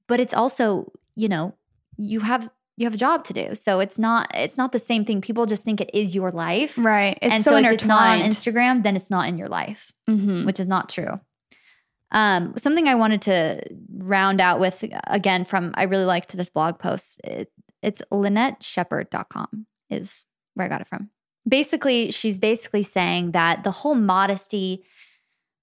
[0.08, 1.54] But it's also, you know,
[1.96, 3.54] you have you have a job to do.
[3.54, 5.20] So it's not it's not the same thing.
[5.20, 6.76] People just think it is your life.
[6.78, 7.16] right.
[7.22, 8.28] It's and so, so, if it's not on.
[8.28, 10.44] Instagram, then it's not in your life, Mhm.
[10.46, 11.20] which is not true.
[12.12, 13.62] Um, something I wanted to
[13.98, 17.20] round out with again from I really liked this blog post.
[17.24, 17.52] It,
[17.82, 21.10] it's LynetteShepherd.com is where I got it from.
[21.48, 24.84] Basically, she's basically saying that the whole modesty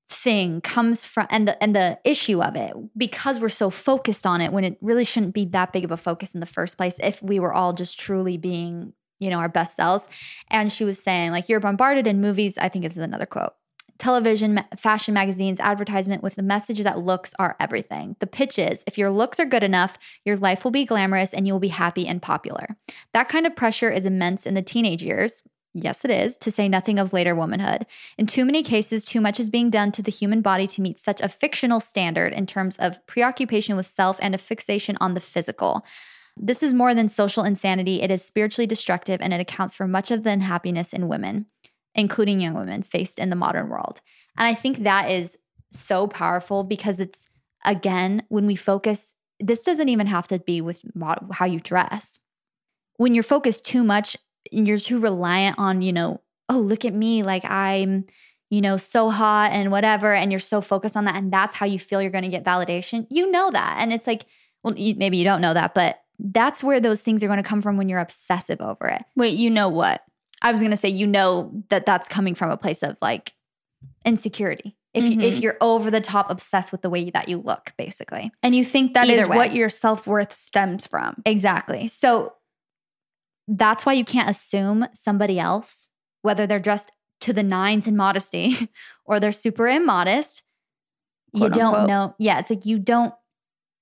[0.09, 4.39] thing comes from and the and the issue of it because we're so focused on
[4.39, 6.97] it when it really shouldn't be that big of a focus in the first place
[7.03, 10.07] if we were all just truly being you know our best selves
[10.49, 13.51] and she was saying like you're bombarded in movies i think this is another quote
[13.99, 18.97] television fashion magazines advertisement with the message that looks are everything the pitch is if
[18.97, 22.21] your looks are good enough your life will be glamorous and you'll be happy and
[22.21, 22.77] popular
[23.13, 25.43] that kind of pressure is immense in the teenage years
[25.79, 27.85] Yes, it is, to say nothing of later womanhood.
[28.17, 30.97] In too many cases, too much is being done to the human body to meet
[30.97, 35.19] such a fictional standard in terms of preoccupation with self and a fixation on the
[35.19, 35.85] physical.
[36.35, 40.09] This is more than social insanity, it is spiritually destructive and it accounts for much
[40.09, 41.45] of the unhappiness in women,
[41.97, 43.99] including young women, faced in the modern world.
[44.37, 45.37] And I think that is
[45.71, 47.27] so powerful because it's,
[47.65, 52.19] again, when we focus, this doesn't even have to be with mod- how you dress.
[52.97, 54.15] When you're focused too much
[54.51, 58.05] and you're too reliant on, you know, oh, look at me, like I'm,
[58.49, 61.65] you know, so hot and whatever, and you're so focused on that, and that's how
[61.65, 63.05] you feel you're going to get validation.
[63.09, 64.25] You know that, and it's like,
[64.63, 67.43] well, you, maybe you don't know that, but that's where those things are going to
[67.43, 69.03] come from when you're obsessive over it.
[69.15, 70.01] Wait, you know what?
[70.47, 73.33] I was going to say, you know, that that's coming from a place of like
[74.05, 74.75] insecurity.
[74.93, 75.41] If you, if Mhm.
[75.41, 78.31] you're over the top obsessed with the way that you look, basically.
[78.41, 79.35] And you think that is Either way.
[79.37, 81.21] what your self worth stems from.
[81.25, 81.87] Exactly.
[81.87, 82.33] So
[83.47, 85.89] that's why you can't assume somebody else,
[86.21, 86.91] whether they're dressed
[87.21, 88.69] to the nines in modesty
[89.05, 90.43] or they're super immodest,
[91.33, 91.87] you don't unquote.
[91.87, 92.15] know.
[92.19, 93.13] Yeah, it's like you don't.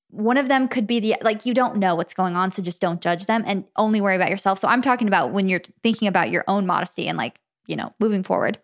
[0.09, 2.79] One of them could be the like you don't know what's going on, so just
[2.79, 4.59] don't judge them and only worry about yourself.
[4.59, 7.93] So I'm talking about when you're thinking about your own modesty and like you know
[7.99, 8.59] moving forward,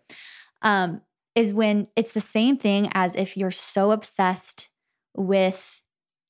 [0.62, 1.00] um,
[1.34, 4.70] is when it's the same thing as if you're so obsessed
[5.14, 5.82] with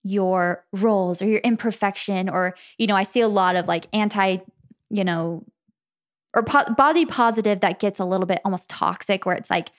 [0.04, 4.38] your roles or your imperfection or you know i see a lot of like anti
[4.90, 5.44] you know
[6.34, 9.70] or po- body positive that gets a little bit almost toxic where it's like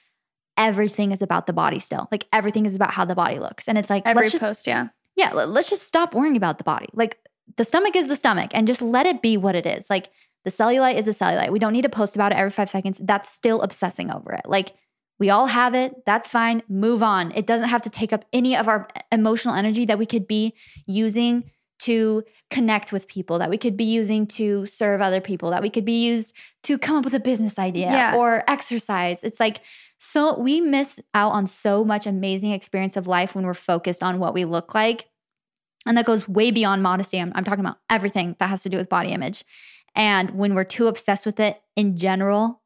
[0.55, 3.77] everything is about the body still like everything is about how the body looks and
[3.77, 4.87] it's like Every let's just, post, yeah.
[5.15, 6.87] Yeah let- let's just stop worrying about the body.
[6.93, 7.17] Like
[7.57, 9.89] the stomach is the stomach and just let it be what it is.
[9.89, 10.09] Like
[10.45, 11.51] the cellulite is a cellulite.
[11.51, 12.99] We don't need to post about it every five seconds.
[13.01, 14.41] That's still obsessing over it.
[14.45, 14.73] Like
[15.19, 15.93] we all have it.
[16.05, 16.63] That's fine.
[16.67, 17.31] Move on.
[17.33, 20.53] It doesn't have to take up any of our emotional energy that we could be
[20.87, 21.49] using
[21.79, 25.69] to connect with people that we could be using to serve other people that we
[25.69, 26.33] could be used
[26.63, 28.15] to come up with a business idea Yeah.
[28.15, 29.23] or exercise.
[29.23, 29.59] It's like
[30.05, 34.19] so we miss out on so much amazing experience of life when we're focused on
[34.19, 35.07] what we look like
[35.85, 37.19] and that goes way beyond modesty.
[37.19, 39.43] I'm, I'm talking about everything that has to do with body image.
[39.95, 42.61] And when we're too obsessed with it in general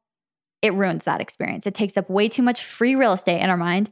[0.60, 1.68] it ruins that experience.
[1.68, 3.90] It takes up way too much free real estate in our mind.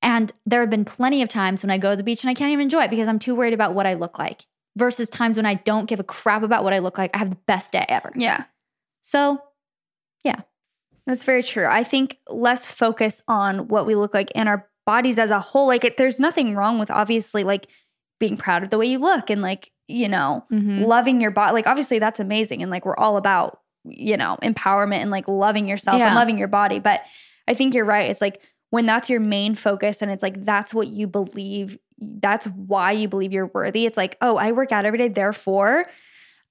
[0.00, 2.34] And there have been plenty of times when i go to the beach and i
[2.34, 5.36] can't even enjoy it because i'm too worried about what i look like versus times
[5.36, 7.10] when i don't give a crap about what i look like.
[7.14, 8.12] I have the best day ever.
[8.14, 8.44] Yeah.
[9.00, 9.42] so
[10.24, 10.42] yeah
[11.06, 11.66] That's very true.
[11.66, 15.66] I think less focus on what we look like and our bodies as a whole.
[15.66, 17.66] Like, it, there's nothing wrong with obviously like
[18.20, 20.86] being proud of the way you look and like, you know, Mhm.
[20.86, 21.52] loving your body.
[21.52, 22.62] Like, obviously, that's amazing.
[22.62, 26.48] And like, we're all about, you know, empowerment and like loving yourself and loving your
[26.48, 26.78] body.
[26.78, 27.02] But
[27.46, 28.10] I think you're right.
[28.10, 28.40] It's like
[28.70, 33.08] when that's your main focus and it's like that's what you believe, that's why you
[33.08, 33.84] believe you're worthy.
[33.84, 35.08] It's like, oh, I work out every day.
[35.08, 35.84] Therefore,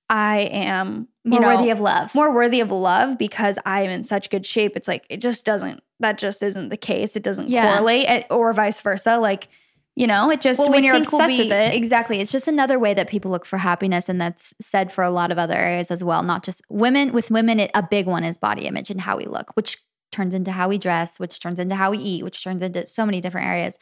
[0.10, 2.14] I am More know, worthy of love.
[2.14, 4.76] more worthy of love because I am in such good shape.
[4.76, 5.82] It's like it just doesn't.
[6.00, 7.16] That just isn't the case.
[7.16, 7.76] It doesn't Yeah.
[7.76, 9.18] correlate, eh, or vice versa.
[9.18, 9.48] Like
[9.96, 11.76] you know, it just when you're obsessed with it.
[11.76, 12.20] exactly.
[12.20, 15.32] It's just another way that people look for happiness, and that's said for a lot
[15.32, 16.24] of other areas as well.
[16.24, 17.14] Not just women.
[17.14, 19.78] With women, it, a big one is body image and how we look, which
[20.12, 23.06] turns into how we dress, which turns into how we eat, which turns into so
[23.06, 23.78] many different areas.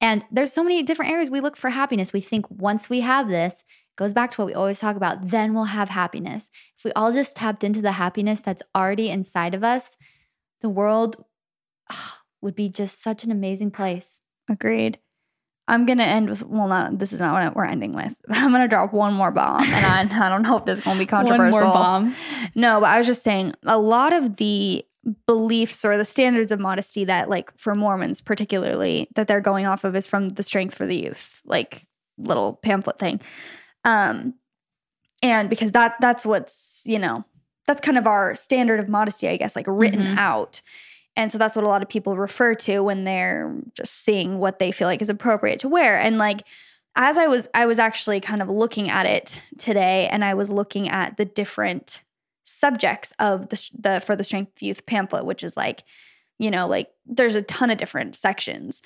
[0.00, 2.10] And there's so many different areas we look for happiness.
[2.12, 3.62] We think once we have this,
[4.00, 6.50] goes back to what we always talk about, then we'll have happiness.
[6.78, 9.98] If we all just tapped into the happiness that's already inside of us,
[10.62, 11.22] the world
[11.92, 14.22] ah, would be just such an amazing place.
[14.48, 14.98] Agreed.
[15.68, 18.14] I'm gonna end with well, not this is not what we're ending with.
[18.30, 20.98] I'm gonna drop one more bomb, and I, I don't know if this is gonna
[20.98, 21.60] be controversial.
[21.60, 22.16] one more bomb.
[22.54, 24.84] No, but I was just saying a lot of the
[25.26, 29.84] beliefs or the standards of modesty that like for Mormons particularly that they're going off
[29.84, 31.86] of is from the strength for the youth like
[32.18, 33.20] little pamphlet thing.
[33.84, 34.34] Um
[35.22, 37.24] and because that that's what's, you know,
[37.66, 40.16] that's kind of our standard of modesty, I guess, like written Mhm.
[40.18, 40.62] out.
[41.16, 44.58] And so that's what a lot of people refer to when they're just seeing what
[44.58, 45.98] they feel like is appropriate to wear.
[45.98, 46.40] And like
[46.96, 50.50] as I was I was actually kind of looking at it today and I was
[50.50, 52.02] looking at the different
[52.44, 55.84] subjects of the the for the strength youth pamphlet which is like
[56.38, 58.82] you know like there's a ton of different sections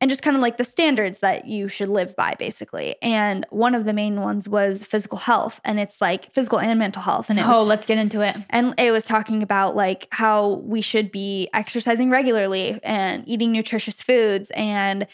[0.00, 3.74] and just kind of like the standards that you should live by basically and one
[3.74, 7.38] of the main ones was physical health and it's like physical and mental health and
[7.38, 8.36] it Oh, was let's get into it.
[8.50, 14.00] and it was talking about like how we should be exercising regularly and eating nutritious
[14.02, 15.06] foods and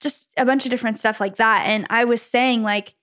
[0.00, 1.64] just a bunch of different stuff like that.
[1.66, 2.94] And I was saying, like,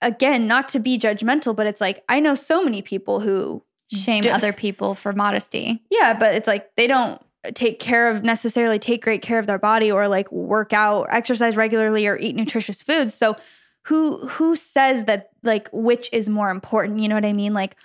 [0.00, 4.24] again, not to be judgmental, but it's like I know so many people who, Shame
[4.30, 5.82] other people for modesty.
[5.90, 7.20] yeah, but it's like they don't
[7.52, 11.56] take care of necessarily take great care of their body or like work out, exercise
[11.56, 13.14] regularly or eat nutritious foods.
[13.14, 13.36] So
[13.84, 17.00] who who says that like which is more important?
[17.00, 17.52] You know what I mean?
[17.52, 17.76] Like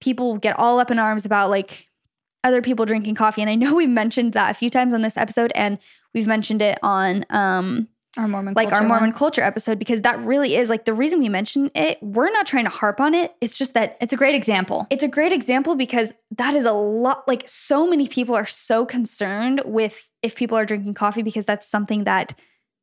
[0.00, 1.88] people get all up in arms about like
[2.44, 5.16] other people drinking coffee and I know we've mentioned that a few times on this
[5.16, 5.78] episode and
[6.14, 9.18] we've mentioned it on um Our Mormon like our culture Mormon one.
[9.18, 11.98] culture episode because that really is like the reason we mention it.
[12.02, 13.34] We're not trying to harp on it.
[13.40, 14.86] It's just that It's a great example.
[14.90, 18.86] it's a great example because that is a lot like so many people are so
[18.86, 22.36] concerned with if people are drinking coffee because that's something that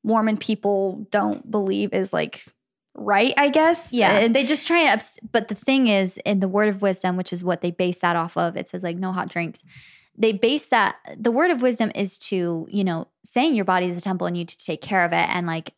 [0.03, 2.45] Mormon people don't believe is like
[2.95, 3.91] right, I guess.
[3.91, 5.03] Yeah, And they just try to.
[5.31, 8.15] But the thing is, in the word of wisdom, which is what they base that
[8.15, 9.63] off of, it says like no hot drinks.
[10.17, 10.95] They base that.
[11.17, 14.37] The word of wisdom is to you know saying your body is a temple and
[14.37, 15.73] you to take care of it and like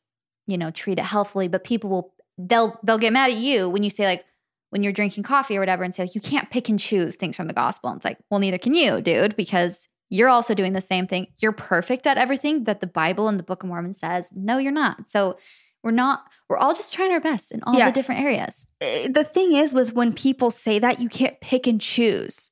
[0.46, 1.48] you know treat it healthily.
[1.48, 4.24] But people will they'll they'll get mad at you when you say like
[4.70, 7.36] when you're drinking coffee or whatever and say like you can't pick and choose things
[7.36, 7.90] from the gospel.
[7.90, 11.28] And it's like well neither can you, dude, because you're also doing the same thing.
[11.42, 14.30] You're perfect at everything that the Bible and the Book of Mormon says.
[14.34, 15.12] No, you're not.
[15.12, 15.38] So
[15.84, 16.24] we're not.
[16.48, 17.88] We're all just trying our best in all Yeah.
[17.88, 18.68] the different areas.
[18.82, 22.52] uh, the thing is with when people say that you can't pick and choose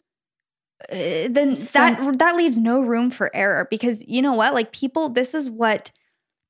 [0.91, 4.53] uh, then that that leaves no room for error because you know what?
[4.53, 5.91] Like people this is what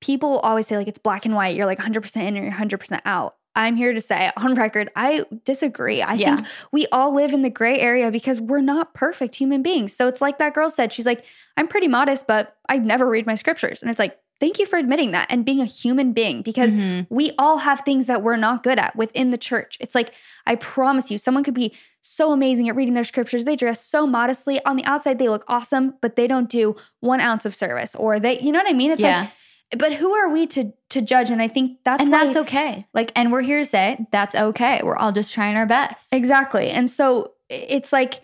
[0.01, 1.55] people always say like it's black and white.
[1.55, 3.35] You're like 100% in or you're 100% out.
[3.57, 6.01] I'm here to say on record i disagree.
[6.01, 6.35] I Yeah.
[6.37, 9.95] think we all live in the gray area because we're not perfect human beings.
[9.95, 11.23] So it's like that girl said she's like
[11.55, 13.81] i'm pretty modest but i never read my scriptures.
[13.81, 17.07] And it's like thank you for admitting that and being a human being because Mhm.
[17.09, 19.77] we all have things that we're not good at within the church.
[19.79, 20.13] It's like,
[20.45, 23.45] I promise you, someone could be so amazing at reading their scriptures.
[23.45, 24.63] They dress so modestly.
[24.65, 28.19] On the outside, they look awesome, but they don't do one ounce of service or
[28.19, 28.91] they, you know what I mean?
[28.91, 31.29] It's yeah, like, but who are we to to judge?
[31.31, 32.85] And I think that's and that's okay.
[32.93, 34.81] Like, and we're here to say that's okay.
[34.83, 36.13] We're all just trying our best.
[36.13, 36.69] Exactly.
[36.69, 38.21] And so it's like,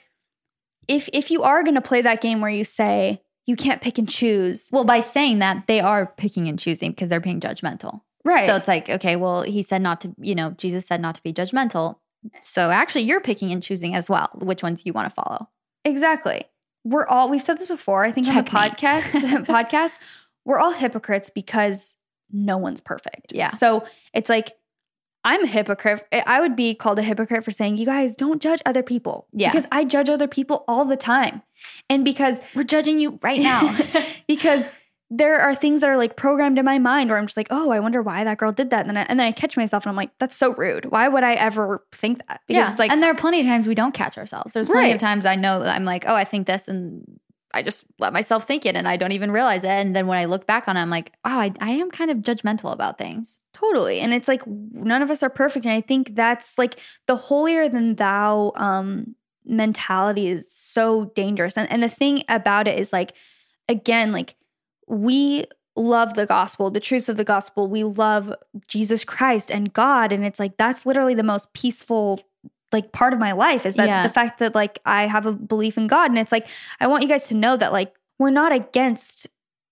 [0.87, 3.21] if if you are going to play that game where you say
[3.51, 7.09] you can't pick and choose, Well, by saying that, they are picking and choosing because
[7.09, 8.01] they're being judgmental.
[8.23, 8.45] right?
[8.45, 11.23] So it's like, okay, well, he said not to, you know, Jesus said not to
[11.23, 11.97] be judgmental.
[12.43, 15.49] So actually, you're picking and choosing as well which ones you want to follow.
[15.83, 16.45] Exactly.
[16.83, 19.97] We're all we've said this before, I think on the podcast podcast,
[20.45, 21.97] we're all hypocrites because
[22.31, 23.33] no one's perfect.
[23.33, 23.49] Yeah.
[23.49, 24.51] So it's like
[25.23, 26.05] I'm a hypocrite.
[26.11, 29.27] I would be called a hypocrite for saying, you guys don't judge other people.
[29.31, 29.51] Yeah.
[29.51, 31.43] Because I judge other people all the time.
[31.89, 33.77] And because We're judging you right now.
[34.27, 34.67] because
[35.13, 37.69] there are things that are like programmed in my mind where I'm just like, oh,
[37.69, 38.79] I wonder why that girl did that.
[38.87, 40.85] And then I, and then I catch myself and I'm like, that's so rude.
[40.85, 42.39] Why would I ever think that?
[42.47, 44.53] Because yeah, it's like, and there are plenty of times we don't catch ourselves.
[44.53, 44.95] There's plenty Right.
[44.95, 47.03] of times I know that I'm like, oh, I think this, and
[47.53, 49.67] I just let myself think it and I don't even realize it.
[49.69, 52.09] And then when I look back on it, I'm like, wow, I, I am kind
[52.09, 53.40] of judgmental about things.
[53.53, 53.99] Totally.
[53.99, 55.65] And it's like none of us are perfect.
[55.65, 61.57] And I think that's like the holier than thou um mentality is so dangerous.
[61.57, 63.13] And and the thing about it is like,
[63.67, 64.35] again, like
[64.87, 65.45] we
[65.75, 67.67] love the gospel, the truths of the gospel.
[67.67, 68.33] We love
[68.67, 70.11] Jesus Christ and God.
[70.11, 72.19] And it's like that's literally the most peaceful
[72.71, 74.03] like part of my life is that Yeah.
[74.03, 76.09] the fact that like I have a belief in God.
[76.09, 76.47] And it's like
[76.79, 79.27] I want you guys to know that like we're not against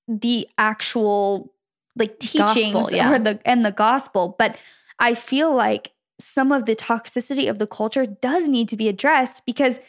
[0.08, 1.54] the actual
[2.00, 3.14] like teachings Gospel, yeah.
[3.14, 4.58] or the and the gospel, but
[5.00, 9.46] I feel like some of the toxicity of the culture does need to be addressed
[9.46, 9.80] because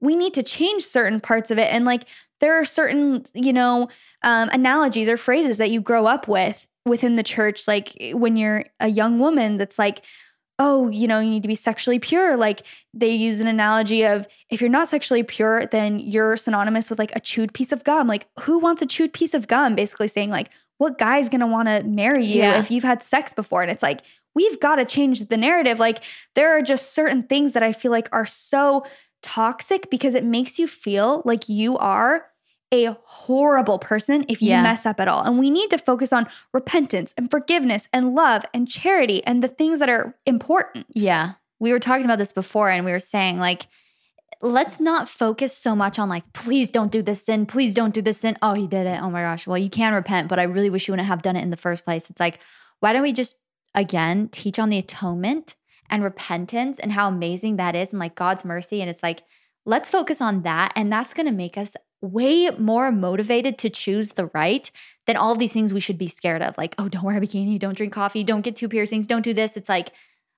[0.00, 1.72] we need to change certain parts of it.
[1.72, 2.04] And like
[2.40, 3.88] there are certain you know
[4.22, 8.64] um, analogies or phrases that you grow up with within the church like when you're
[8.80, 10.02] a young woman that's like
[10.58, 12.36] oh you know you need to be sexually pure.
[12.36, 16.98] Like they use an analogy of if you're not sexually pure then you're synonymous with
[16.98, 18.06] like a chewed piece of gum.
[18.08, 19.74] Like who wants a chewed piece of gum?
[19.74, 22.58] Basically saying like what guy's gonna want to marry you Yeah.
[22.60, 24.02] if you've had sex before and it's like
[24.34, 26.02] we've got to change the narrative like
[26.34, 28.84] there are just certain things that i feel like are so
[29.22, 32.26] toxic because it makes you feel like you are
[32.74, 34.62] a horrible person if you Yeah.
[34.62, 35.22] mess up at all.
[35.22, 39.48] And we need to focus on repentance and forgiveness and love and charity and the
[39.48, 40.86] things that are important.
[40.94, 41.32] Yeah.
[41.60, 43.66] We were talking about this before and we were saying, like,
[44.42, 47.46] let's not focus so much on, like, please don't do this sin.
[47.46, 48.36] Please don't do this sin.
[48.42, 49.00] Oh, you did it.
[49.00, 49.46] Oh my gosh.
[49.46, 51.56] Well, you can repent, but I really wish you wouldn't have done it in the
[51.56, 52.10] first place.
[52.10, 52.40] It's like,
[52.80, 53.36] why don't we just,
[53.74, 55.54] again, teach on the atonement
[55.88, 58.80] and repentance and how amazing that is and like God's mercy?
[58.80, 59.22] And it's like,
[59.64, 60.72] let's focus on that.
[60.74, 64.68] And that's going to make us way more motivated to choose the right
[65.06, 66.58] than all these things we should be scared of.
[66.58, 69.32] Like, oh, don't wear a bikini, don't drink coffee, don't get two piercings, don't do
[69.32, 69.56] this.
[69.56, 69.92] It's like,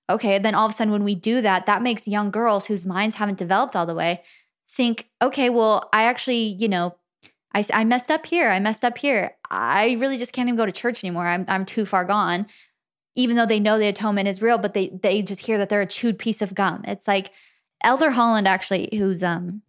[0.09, 2.85] okay, then all of a sudden when we do that, that makes young girls whose
[2.85, 4.23] minds haven't developed all the way
[4.69, 6.97] think, okay, well, I actually, you know,
[7.55, 8.51] I, I messed up here.
[8.51, 9.37] I messed up here.
[9.51, 11.27] I really just can't even go to church anymore.
[11.27, 12.47] I'm, I'm too far gone.
[13.17, 15.81] Even though they know the atonement is real, but they they just hear that they're
[15.81, 16.83] a chewed piece of gum.
[16.85, 17.31] It's like
[17.85, 19.63] Elder Holland actually, who's um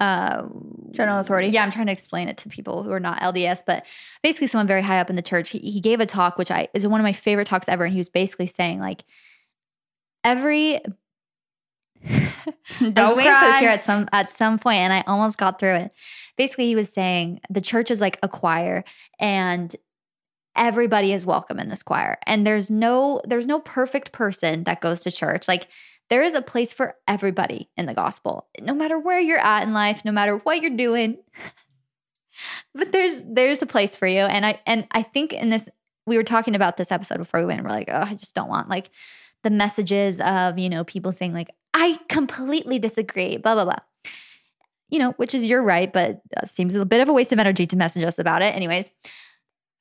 [0.00, 0.46] uh
[0.90, 1.48] General authority.
[1.48, 3.86] yeah, I'm trying to explain it to people who are not LDS, but
[4.22, 5.48] basically someone very high up in the church.
[5.48, 7.92] He, he gave a talk, which I is one of my favorite talks ever, and
[7.94, 9.04] he was basically saying like
[10.24, 10.80] every.
[12.06, 12.32] I
[12.80, 13.60] was Don't waiting for this cry.
[13.60, 15.94] here at some at some point, and I almost got through it.
[16.36, 18.84] Basically, he was saying the church is like a choir,
[19.20, 19.74] and
[20.56, 25.02] everybody is welcome in this choir, and there's no there's no perfect person that goes
[25.02, 25.48] to church.
[25.48, 25.68] Like
[26.10, 29.72] there is a place for everybody in the gospel, no matter where you're at in
[29.72, 31.18] life, no matter what you're doing.
[32.74, 35.68] but there's there's a place for you, and I and I think in this
[36.06, 37.60] we were talking about this episode before we went.
[37.60, 38.90] And we're like, oh, I just don't want like
[39.44, 43.78] the messages of you know people saying like I completely disagree, blah blah blah.
[44.90, 47.38] You know, which is you're right, but uh, seems a bit of a waste of
[47.38, 48.54] energy to message us about it.
[48.54, 48.90] Anyways,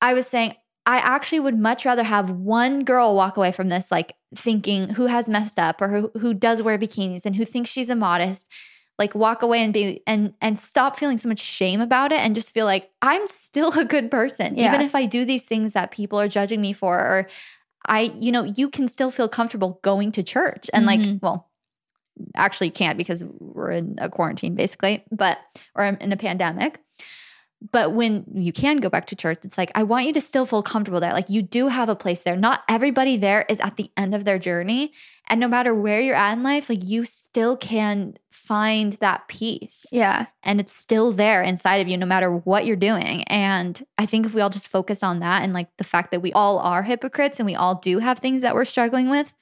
[0.02, 0.56] I was saying
[0.86, 5.06] I actually would much rather have one girl walk away from this like thinking who
[5.08, 8.48] has messed up or who who does wear bikinis and who thinks she's immodest,
[8.98, 12.34] like walk away and be and and stop feeling so much shame about it and
[12.36, 14.70] just feel like I'm still a good person Yeah.
[14.70, 17.30] even if I do these things that people are judging me for or
[17.86, 21.22] I you know you can still feel comfortable going to church and like Mhm.
[21.22, 21.50] well
[22.36, 25.40] actually you can't because we're in a quarantine basically but
[25.76, 26.80] or in a pandemic.
[27.72, 30.46] But when you can go back to church it's like i want you to still
[30.46, 31.14] feel comfortable there.
[31.14, 32.36] Like you do have a place there.
[32.36, 34.94] Not everybody there is at the end of their journey
[35.30, 39.86] and no matter where you're at in life like you still can find that peace
[39.92, 40.26] Yeah.
[40.44, 44.26] and it's still there inside of you no matter what you're doing and i think
[44.26, 46.84] if we all just focus on that and like the fact that we all are
[46.84, 49.34] hypocrites and we all do have things that we're struggling with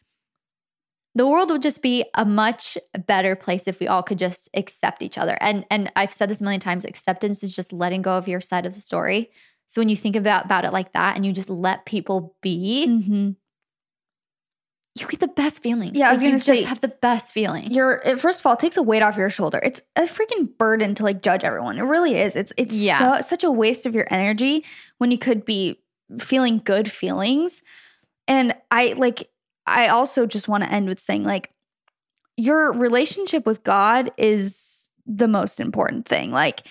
[1.13, 5.01] the world would just be a much better place if we all could just accept
[5.01, 8.11] each other and and i've said this a million times acceptance is just letting go
[8.11, 9.31] of your side of the story
[9.67, 12.85] so when you think about about it like that and you just let people be
[12.87, 13.31] Mm-hmm.
[15.21, 18.17] The best feelings Yeah, I was you gonna just say, have the best feeling You're
[18.17, 19.59] first of all, it takes a weight off your shoulder.
[19.63, 21.77] It's a freaking burden to like judge everyone.
[21.77, 22.35] It really is.
[22.35, 23.17] It's it's Yeah.
[23.17, 24.65] so, such a waste of your energy
[24.97, 25.79] when you could be
[26.19, 27.63] feeling good feelings.
[28.27, 29.29] And I like
[29.65, 31.51] I also just want to end with saying like
[32.37, 36.31] your relationship with God is the most important thing.
[36.31, 36.63] Like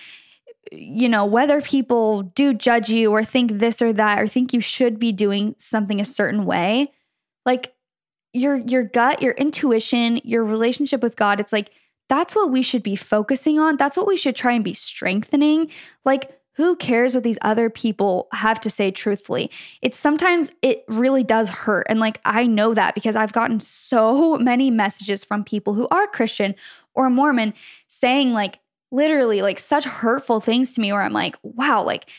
[0.71, 4.61] you know, whether people do judge you or think this or that or think you
[4.61, 6.91] should be doing something a certain way,
[7.45, 7.73] like
[8.33, 11.71] your your gut, your intuition, your relationship with God, it's like
[12.09, 13.77] that's what we should be focusing on.
[13.77, 15.69] That's what we should try and be strengthening.
[16.03, 19.49] Like who cares what these other people have to say truthfully?
[19.81, 21.87] It's sometimes it really does hurt.
[21.89, 26.07] And like I know that because I've gotten so many messages from people who are
[26.07, 26.55] Christian
[26.93, 27.53] or Mormon
[27.87, 28.59] saying like
[28.91, 32.09] literally like such hurtful things to me where I'm like, wow, like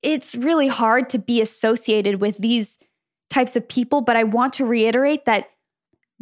[0.00, 2.78] it's really hard to be associated with these
[3.30, 4.00] types of people.
[4.00, 5.50] But I want to reiterate that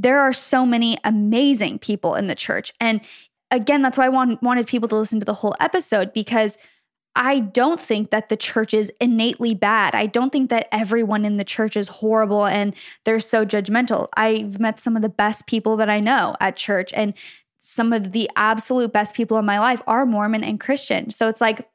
[0.01, 2.73] there are so many amazing people in the church.
[2.81, 3.03] And
[3.51, 6.57] again, that's why I want, wanted people to listen to the whole episode because
[7.17, 9.95] I don't think that the church is innately bad.
[9.95, 12.75] I don't think that everyone in the church is horrible and
[13.05, 14.09] they're so judgmental.
[14.17, 17.13] I've met some of the best people that I know at church, and
[17.59, 21.11] some of the absolute best people in my life are Mormon and Christian.
[21.11, 21.69] So it's like,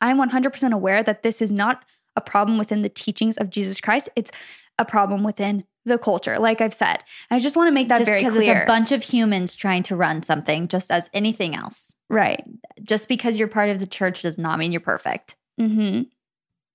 [0.00, 4.08] I'm 100% aware that this is not a problem within the teachings of Jesus Christ.
[4.14, 4.30] It's
[4.78, 6.98] a problem within the culture, like I've said.
[7.30, 9.84] I just want to make that just very because it's a bunch of humans trying
[9.84, 11.94] to run something, just as anything else.
[12.10, 12.44] right.
[12.82, 15.36] Just because you're part of the church does not mean you're perfect.
[15.58, 16.02] hmm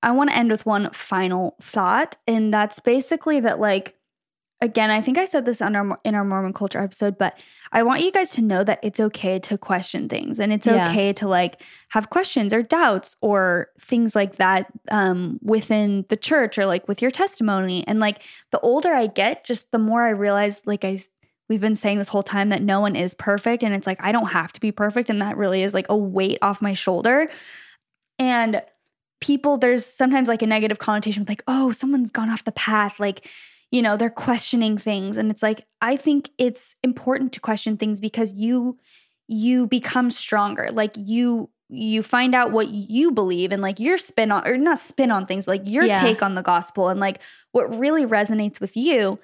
[0.04, 3.96] I want to end with one final thought, and that's basically that, like,
[4.62, 7.38] again, I think I said this on our in our Mormon culture episode, but
[7.72, 10.90] I want you guys to know that it's okay to question things, and it's Yeah.
[10.90, 16.58] okay to like have questions or doubts or things like that um, within the church
[16.58, 17.84] or like with your testimony.
[17.88, 21.00] And like the older I get, just the more I realize, like I.
[21.50, 23.62] We've been saying this whole time that no one is perfect.
[23.62, 25.10] And it's like, I don't have to be perfect.
[25.10, 27.28] And that really is like a weight off my shoulder.
[28.18, 28.62] And
[29.20, 33.00] people there's sometimes like a negative connotation with like oh someone's gone off the path
[33.00, 33.28] like
[33.72, 38.00] you know they're questioning things and it's like i think it's important to question things
[38.00, 38.78] because you
[39.28, 44.32] you become stronger like you you find out what you believe and like your spin
[44.32, 46.02] on or not spin on things but like your Yeah.
[46.02, 47.20] take on the gospel and like
[47.54, 49.18] what really resonates with you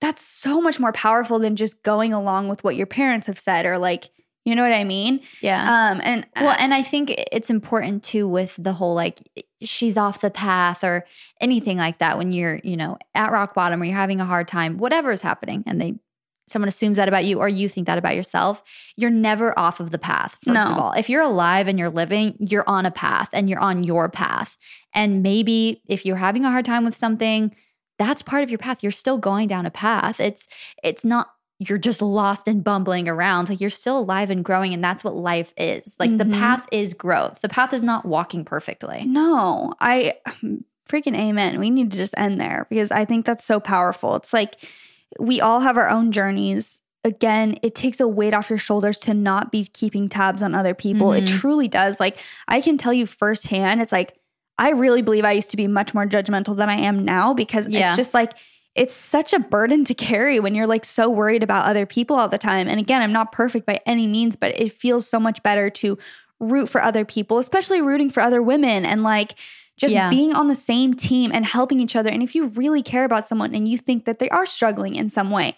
[0.00, 3.66] that's so much more powerful than just going along with what your parents have said
[3.66, 4.10] or like
[4.44, 5.90] you know what i mean Yeah.
[5.92, 9.18] um and well, and I think it's important too with the whole like
[9.62, 11.04] she's off the path or
[11.40, 14.48] anything like that when you're, you know, at rock bottom or you're having a hard
[14.48, 15.94] time, whatever is happening, and they
[16.48, 18.62] someone assumes that about you or you think that about yourself,
[18.96, 20.36] you're never off of the path.
[20.42, 20.82] First of No.
[20.82, 24.08] all, if you're alive and you're living, you're on a path and you're on your
[24.08, 24.56] path.
[24.94, 27.54] And maybe if you're having a hard time with something,
[27.98, 28.82] that's part of your path.
[28.82, 30.18] You're still going down a path.
[30.20, 30.48] It's
[30.82, 31.28] it's not
[31.62, 33.50] you're just lost and bumbling around.
[33.50, 35.94] Like you're still alive and growing, and that's what life is.
[36.00, 36.32] Like the Mhm.
[36.32, 37.40] path is growth.
[37.42, 39.04] The path is not walking perfectly.
[39.06, 40.14] No, I
[40.88, 41.60] freaking amen.
[41.60, 44.16] We need to just end there because I think that's so powerful.
[44.16, 44.56] It's like
[45.20, 46.80] we all have our own journeys.
[47.04, 50.74] Again, it takes a weight off your shoulders to not be keeping tabs on other
[50.74, 51.12] people.
[51.12, 51.28] It Mhm.
[51.40, 52.00] truly does.
[52.00, 52.16] Like,
[52.48, 54.16] I can tell you firsthand, it's like,
[54.58, 57.66] I really believe I used to be much more judgmental than I am now because
[57.68, 57.88] Yeah.
[57.88, 58.32] it's just like,
[58.74, 62.28] it's such a burden to carry when you're like so worried about other people all
[62.28, 62.68] the time.
[62.68, 65.98] And again, I'm not perfect by any means, but it feels so much better to
[66.38, 69.34] root for other people, especially rooting for other women and like
[69.76, 70.08] just Yeah.
[70.10, 72.10] being on the same team and helping each other.
[72.10, 75.08] And if you really care about someone and you think that they are struggling in
[75.08, 75.56] some way,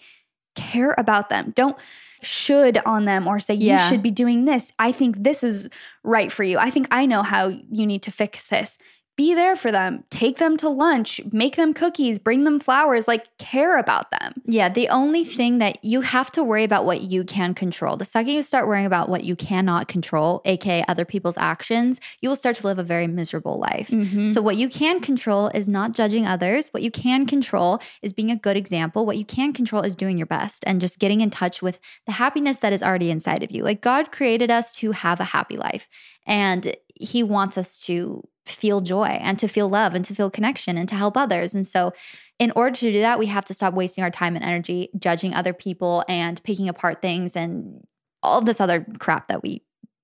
[0.55, 1.51] care about them.
[1.55, 1.77] Don't
[2.21, 3.83] should on them or say Yeah.
[3.83, 4.71] you should be doing this.
[4.79, 5.69] I think this is
[6.03, 6.57] right for you.
[6.57, 8.77] I think I know how you need to fix this.
[9.15, 10.03] Be there for them.
[10.09, 14.41] Take them to lunch, make them cookies, bring them flowers, like care about them.
[14.45, 17.95] Yeah, the only thing that you have to worry about what you can control.
[17.95, 22.29] The second you start worrying about what you cannot control, aka other people's actions, you
[22.29, 23.89] will start to live a very miserable life.
[23.89, 24.29] Mm-hmm.
[24.29, 26.69] So, what you can control is not judging others.
[26.69, 29.05] What you can control is being a good example.
[29.05, 32.13] What you can control is doing your best and just getting in touch with the
[32.13, 33.63] happiness that is already inside of you.
[33.63, 35.87] Like, God created us to have a happy life,
[36.25, 40.77] and He wants us to feel joy and to feel love and to feel connection
[40.77, 41.53] and to help others.
[41.53, 41.93] And so,
[42.39, 45.33] in order to do that, we have to stop wasting our time and energy judging
[45.33, 47.85] other people and picking apart things and
[48.21, 49.61] all of this other crap that we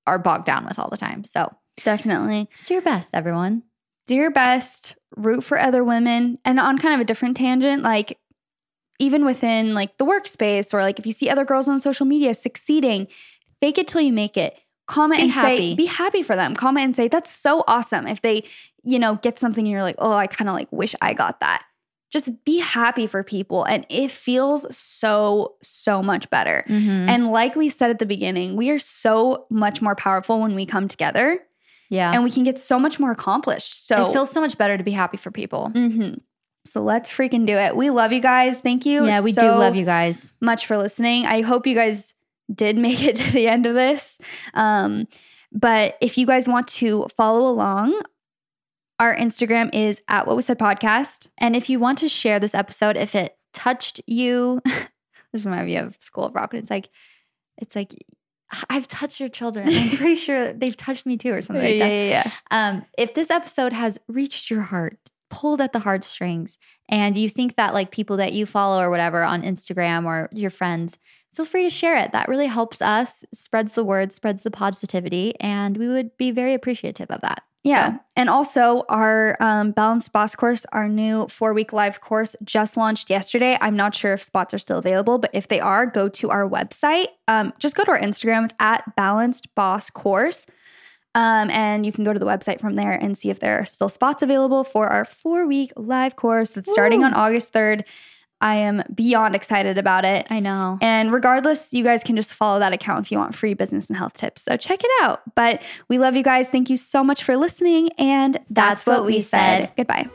[0.08, 1.24] are bogged down with all the time.
[1.24, 1.52] So,
[1.84, 2.50] Definitely.
[2.56, 3.64] just do your best, everyone.
[4.08, 6.38] do your best, root for other women.
[6.46, 8.18] And on kind of a different tangent, like
[9.00, 12.34] even within like the workspace or like if you see other girls on social media
[12.34, 13.08] succeeding,
[13.62, 14.58] fake it till you make it.
[14.90, 15.58] Comment Be and happy.
[15.58, 16.56] say, be happy for them.
[16.56, 18.08] Comment and say, that's so awesome.
[18.08, 18.44] If they,
[18.84, 21.40] you know, get something and you're like, oh, I kind of like wish I got
[21.42, 21.64] that.
[22.12, 23.64] Just be happy for people.
[23.66, 26.66] And it feels so, so much better.
[26.68, 26.90] Mm-hmm.
[27.10, 30.66] And like we said at the beginning, we are so much more powerful when we
[30.66, 31.40] come together
[31.92, 32.12] Yeah.
[32.12, 33.86] and we can get so much more accomplished.
[33.88, 35.70] So it feels so much better to be happy for people.
[35.70, 36.14] hmm
[36.66, 37.76] So let's freaking do it.
[37.76, 38.60] We love you guys.
[38.60, 39.06] Thank you.
[39.06, 40.34] Yeah, we do love you guys.
[40.42, 41.28] much for listening.
[41.28, 42.16] I hope you guys
[42.54, 44.20] did make it to the end of this.
[44.54, 45.08] Um,
[45.52, 48.02] but if you guys want to follow along,
[49.00, 51.30] our Instagram is at what we said podcast.
[51.38, 54.62] And if you want to share this episode, if it touched you,
[55.34, 56.54] this reminds me of School of Rock.
[56.54, 56.90] and It's like,
[57.58, 57.94] it's like,
[58.70, 59.70] I've touched your children.
[59.70, 61.88] I'm pretty sure they've touched me too, or something like that.
[61.88, 62.32] yeah.
[62.52, 64.98] Um, if this episode has reached your heart,
[65.30, 66.58] pulled at the heartstrings,
[66.90, 70.50] and you think that like people that you follow or whatever on Instagram or your
[70.50, 70.98] friends
[71.34, 72.12] feel free to share it.
[72.12, 76.54] That really helps us, spreads the word, spreads the positivity, and we would be very
[76.54, 77.44] appreciative of that.
[77.64, 77.94] Yeah.
[77.94, 82.78] So, And also, our um, Balanced Boss course, our new four week live course, just
[82.78, 83.58] launched yesterday.
[83.60, 86.48] I'm not sure if spots are still available, but if they are, go to our
[86.48, 87.08] website.
[87.28, 88.46] Um, just go to our Instagram.
[88.46, 90.46] It's at Balanced Boss Course.
[91.16, 93.66] Um, and you can go to the website from there and see if there are
[93.66, 97.84] still spots available for our four week live course that's starting on August 3rd.
[98.42, 100.28] I am beyond excited about it.
[100.30, 100.78] I know.
[100.82, 103.98] And regardless, you guys can just follow that account if you want free business and
[103.98, 104.44] health tips.
[104.44, 105.22] So check it out.
[105.36, 106.50] But we love you guys.
[106.50, 107.90] Thank you so much for listening.
[107.98, 109.72] And that's, That's what we said.
[109.76, 110.08] Goodbye.